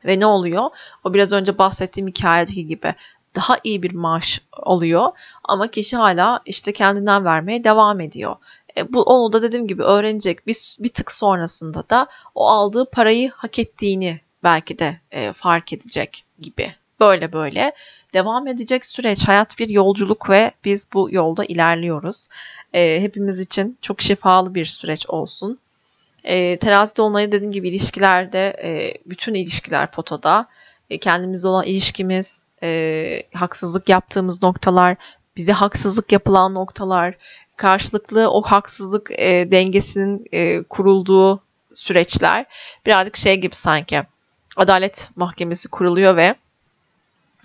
Ve 0.05 0.19
ne 0.19 0.25
oluyor? 0.25 0.69
O 1.03 1.13
biraz 1.13 1.31
önce 1.31 1.57
bahsettiğim 1.57 2.07
hikayedeki 2.07 2.67
gibi 2.67 2.93
daha 3.35 3.59
iyi 3.63 3.83
bir 3.83 3.93
maaş 3.93 4.41
alıyor 4.53 5.11
ama 5.43 5.71
kişi 5.71 5.97
hala 5.97 6.39
işte 6.45 6.73
kendinden 6.73 7.25
vermeye 7.25 7.63
devam 7.63 7.99
ediyor. 7.99 8.35
E, 8.77 8.93
bu 8.93 9.03
onu 9.03 9.33
da 9.33 9.41
dediğim 9.41 9.67
gibi 9.67 9.83
öğrenecek 9.83 10.47
bir, 10.47 10.75
bir 10.79 10.89
tık 10.89 11.11
sonrasında 11.11 11.83
da 11.89 12.07
o 12.35 12.47
aldığı 12.47 12.85
parayı 12.85 13.31
hak 13.31 13.59
ettiğini 13.59 14.19
belki 14.43 14.79
de 14.79 14.99
e, 15.11 15.33
fark 15.33 15.73
edecek 15.73 16.23
gibi. 16.39 16.75
Böyle 16.99 17.33
böyle 17.33 17.73
devam 18.13 18.47
edecek 18.47 18.85
süreç 18.85 19.27
hayat 19.27 19.59
bir 19.59 19.69
yolculuk 19.69 20.29
ve 20.29 20.51
biz 20.65 20.87
bu 20.93 21.07
yolda 21.11 21.45
ilerliyoruz. 21.45 22.27
E, 22.73 23.01
hepimiz 23.01 23.39
için 23.39 23.77
çok 23.81 24.01
şifalı 24.01 24.55
bir 24.55 24.65
süreç 24.65 25.05
olsun. 25.07 25.59
E, 26.25 26.59
terazi 26.59 26.95
dolunayı 26.95 27.31
dediğim 27.31 27.51
gibi 27.51 27.69
ilişkilerde 27.69 28.55
e, 28.63 28.93
bütün 29.05 29.33
ilişkiler 29.33 29.91
potada. 29.91 30.47
E, 30.89 30.97
kendimizle 30.97 31.47
olan 31.47 31.65
ilişkimiz, 31.65 32.47
e, 32.63 33.23
haksızlık 33.33 33.89
yaptığımız 33.89 34.43
noktalar, 34.43 34.97
bize 35.37 35.53
haksızlık 35.53 36.11
yapılan 36.11 36.53
noktalar, 36.53 37.15
karşılıklı 37.57 38.29
o 38.29 38.41
haksızlık 38.41 39.11
e, 39.11 39.51
dengesinin 39.51 40.25
e, 40.31 40.63
kurulduğu 40.63 41.43
süreçler 41.73 42.45
birazcık 42.85 43.17
şey 43.17 43.35
gibi 43.35 43.55
sanki 43.55 44.03
adalet 44.57 45.09
mahkemesi 45.15 45.67
kuruluyor 45.69 46.15
ve 46.15 46.35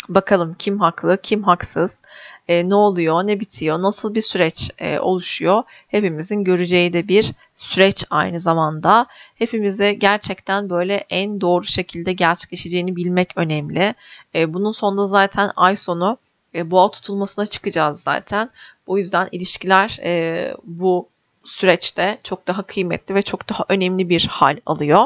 bakalım 0.08 0.54
kim 0.58 0.80
haklı, 0.80 1.18
kim 1.22 1.42
haksız, 1.42 2.02
e, 2.48 2.68
ne 2.68 2.74
oluyor, 2.74 3.26
ne 3.26 3.40
bitiyor, 3.40 3.82
nasıl 3.82 4.14
bir 4.14 4.20
süreç 4.20 4.70
e, 4.78 4.98
oluşuyor. 4.98 5.62
Hepimizin 5.88 6.44
göreceği 6.44 6.92
de 6.92 7.08
bir 7.08 7.32
süreç 7.56 8.04
aynı 8.10 8.40
zamanda. 8.40 9.06
Hepimize 9.34 9.92
gerçekten 9.92 10.70
böyle 10.70 10.94
en 11.10 11.40
doğru 11.40 11.64
şekilde 11.64 12.12
gerçekleşeceğini 12.12 12.96
bilmek 12.96 13.32
önemli. 13.36 13.94
E, 14.34 14.54
bunun 14.54 14.72
sonunda 14.72 15.06
zaten 15.06 15.50
ay 15.56 15.76
sonu 15.76 16.18
e, 16.54 16.70
boğa 16.70 16.90
tutulmasına 16.90 17.46
çıkacağız 17.46 18.02
zaten. 18.02 18.50
Bu 18.86 18.98
yüzden 18.98 19.28
ilişkiler 19.32 19.98
e, 20.02 20.54
bu 20.64 21.08
süreçte 21.44 22.18
çok 22.22 22.46
daha 22.46 22.62
kıymetli 22.62 23.14
ve 23.14 23.22
çok 23.22 23.48
daha 23.48 23.64
önemli 23.68 24.08
bir 24.08 24.26
hal 24.30 24.56
alıyor. 24.66 25.04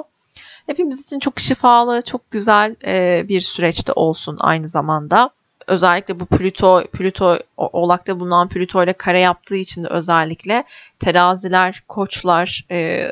Hepimiz 0.67 1.05
için 1.05 1.19
çok 1.19 1.41
şifalı, 1.41 2.03
çok 2.03 2.31
güzel 2.31 2.77
e, 2.87 3.25
bir 3.29 3.41
süreçte 3.41 3.93
olsun 3.93 4.37
aynı 4.41 4.69
zamanda. 4.69 5.31
Özellikle 5.67 6.21
bu 6.21 6.27
Plüto, 6.27 6.85
Plüto 6.93 7.39
Oğlak'ta 7.57 8.21
bulunan 8.21 8.49
Plüto 8.49 8.85
ile 8.85 8.93
kare 8.93 9.21
yaptığı 9.21 9.57
için 9.57 9.85
de 9.85 9.89
özellikle 9.89 10.65
teraziler, 10.99 11.83
koçlar, 11.89 12.65
e, 12.71 13.11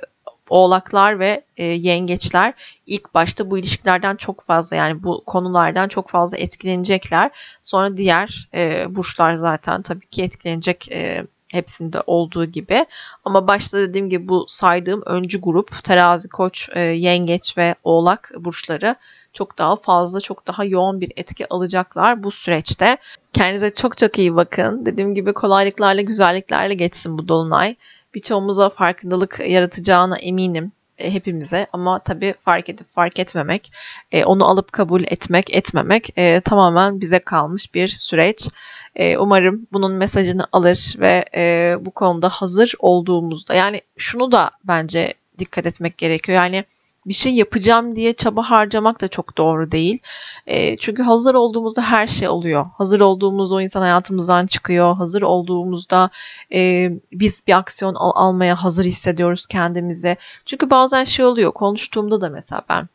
oğlaklar 0.49 1.19
ve 1.19 1.45
e, 1.57 1.65
yengeçler 1.65 2.55
ilk 2.87 3.15
başta 3.15 3.51
bu 3.51 3.59
ilişkilerden 3.59 4.17
çok 4.17 4.45
fazla 4.45 4.77
yani 4.77 5.03
bu 5.03 5.23
konulardan 5.27 5.88
çok 5.88 6.09
fazla 6.09 6.37
etkilenecekler. 6.37 7.31
Sonra 7.62 7.97
diğer 7.97 8.49
e, 8.55 8.87
burçlar 8.95 9.35
zaten 9.35 9.83
tabii 9.83 10.07
ki 10.07 10.23
etkilenecek 10.23 10.93
e, 10.93 11.27
hepsinde 11.53 12.03
olduğu 12.07 12.45
gibi. 12.45 12.87
Ama 13.25 13.49
başta 13.49 13.79
dediğim 13.79 14.11
gibi 14.11 14.29
bu 14.29 14.45
saydığım 14.49 15.03
öncü 15.07 15.41
grup 15.41 15.85
terazi, 15.85 16.29
koç, 16.29 16.69
e, 16.73 16.81
yengeç 16.81 17.59
ve 17.59 17.75
oğlak 17.85 18.33
burçları 18.38 18.97
çok 19.33 19.59
daha 19.59 19.77
fazla, 19.77 20.21
çok 20.21 20.47
daha 20.47 20.65
yoğun 20.65 21.01
bir 21.01 21.12
etki 21.17 21.49
alacaklar 21.49 22.23
bu 22.23 22.31
süreçte. 22.31 22.97
Kendinize 23.33 23.71
çok 23.71 23.99
çok 23.99 24.19
iyi 24.19 24.37
bakın. 24.37 24.87
Dediğim 24.87 25.15
gibi 25.15 25.33
kolaylıklarla, 25.33 26.03
güzelliklerle 26.03 26.75
geçsin 26.75 27.19
bu 27.19 27.29
dolunay. 27.29 27.77
Birçoğumuza 28.15 28.69
farkındalık 28.69 29.41
yaratacağına 29.47 30.17
eminim 30.17 30.73
e, 30.99 31.15
hepimize 31.15 31.67
ama 31.73 31.99
tabii 31.99 32.35
fark 32.41 32.69
edip 32.69 32.87
fark 32.88 33.19
etmemek, 33.19 33.73
e, 34.12 34.25
onu 34.25 34.49
alıp 34.49 34.73
kabul 34.73 35.03
etmek, 35.03 35.55
etmemek 35.55 36.15
tamamen 36.45 37.01
bize 37.01 37.19
kalmış 37.19 37.75
bir 37.75 37.88
süreç. 37.88 38.49
E, 38.96 39.16
umarım 39.18 39.66
bunun 39.72 39.92
mesajını 39.92 40.46
alır 40.52 40.94
ve 40.98 41.24
e, 41.37 41.76
bu 41.81 41.90
konuda 41.90 42.28
hazır 42.28 42.74
olduğumuzda 42.78 43.55
yani 43.55 43.81
şunu 43.96 44.33
da 44.33 44.50
bence 44.64 45.14
dikkat 45.38 45.66
etmek 45.66 45.98
gerekiyor. 45.98 46.37
Yani 46.37 46.64
bir 47.07 47.14
şey 47.14 47.35
yapacağım 47.35 47.96
diye 47.96 48.12
çaba 48.12 48.42
harcamak 48.42 49.00
da 49.00 49.09
çok 49.09 49.38
doğru 49.38 49.72
değil. 49.72 49.98
E, 50.46 50.76
çünkü 50.76 51.02
hazır 51.02 51.35
olduğumuzda 51.35 51.83
her 51.83 52.07
şey 52.07 52.28
oluyor. 52.28 52.66
Hazır 52.78 53.00
olduğumuzda 53.00 53.55
o 53.55 53.61
insan 53.61 53.81
hayatımızdan 53.81 54.46
çıkıyor. 54.46 54.96
Hazır 54.96 55.22
olduğumuzda 55.22 56.11
e, 56.52 56.90
biz 57.12 57.42
bir 57.46 57.59
aksiyon 57.59 57.94
al- 57.94 58.12
almaya 58.14 58.64
hazır 58.64 58.85
hissediyoruz 58.85 59.46
kendimizi. 59.46 60.16
Çünkü 60.46 60.70
bazen 60.70 61.05
şey 61.05 61.24
oluyor. 61.24 61.52
Konuştuğumda 61.52 62.20
da 62.20 62.28
mesela 62.31 62.62
ben 62.68 62.88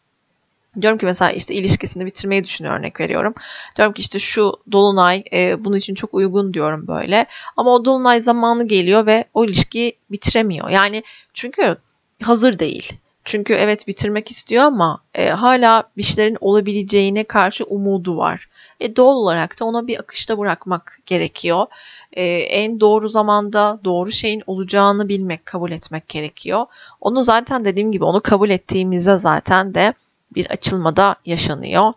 Diyorum 0.81 0.97
ki 0.97 1.05
mesela 1.05 1.31
işte 1.31 1.53
ilişkisini 1.53 2.05
bitirmeyi 2.05 2.43
düşünüyor 2.43 2.79
örnek 2.79 2.99
veriyorum. 2.99 3.33
Diyorum 3.75 3.93
ki 3.93 4.01
işte 4.01 4.19
şu 4.19 4.53
dolunay 4.71 5.23
e, 5.33 5.65
bunun 5.65 5.75
için 5.75 5.95
çok 5.95 6.13
uygun 6.13 6.53
diyorum 6.53 6.87
böyle. 6.87 7.25
Ama 7.57 7.73
o 7.73 7.85
dolunay 7.85 8.21
zamanı 8.21 8.67
geliyor 8.67 9.05
ve 9.05 9.25
o 9.33 9.45
ilişkiyi 9.45 9.93
bitiremiyor. 10.11 10.69
Yani 10.69 11.03
çünkü 11.33 11.77
hazır 12.23 12.59
değil. 12.59 12.93
Çünkü 13.27 13.53
evet 13.53 13.87
bitirmek 13.87 14.31
istiyor 14.31 14.63
ama 14.63 15.01
e, 15.13 15.29
hala 15.29 15.83
bir 15.97 16.03
şeylerin 16.03 16.37
olabileceğine 16.41 17.23
karşı 17.23 17.63
umudu 17.63 18.17
var. 18.17 18.49
E, 18.79 18.95
doğal 18.95 19.15
olarak 19.15 19.59
da 19.59 19.65
ona 19.65 19.87
bir 19.87 19.99
akışta 19.99 20.37
bırakmak 20.37 20.99
gerekiyor. 21.05 21.65
E, 22.13 22.23
en 22.25 22.79
doğru 22.79 23.09
zamanda 23.09 23.79
doğru 23.83 24.11
şeyin 24.11 24.43
olacağını 24.47 25.09
bilmek, 25.09 25.45
kabul 25.45 25.71
etmek 25.71 26.07
gerekiyor. 26.09 26.65
Onu 27.01 27.23
zaten 27.23 27.65
dediğim 27.65 27.91
gibi 27.91 28.03
onu 28.03 28.21
kabul 28.21 28.49
ettiğimizde 28.49 29.17
zaten 29.17 29.73
de 29.73 29.93
bir 30.35 30.45
açılmada 30.45 31.15
yaşanıyor. 31.25 31.93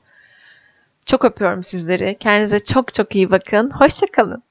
Çok 1.07 1.25
öpüyorum 1.25 1.65
sizleri. 1.65 2.17
Kendinize 2.21 2.61
çok 2.61 2.95
çok 2.95 3.17
iyi 3.17 3.31
bakın. 3.31 3.71
Hoşçakalın. 3.71 4.43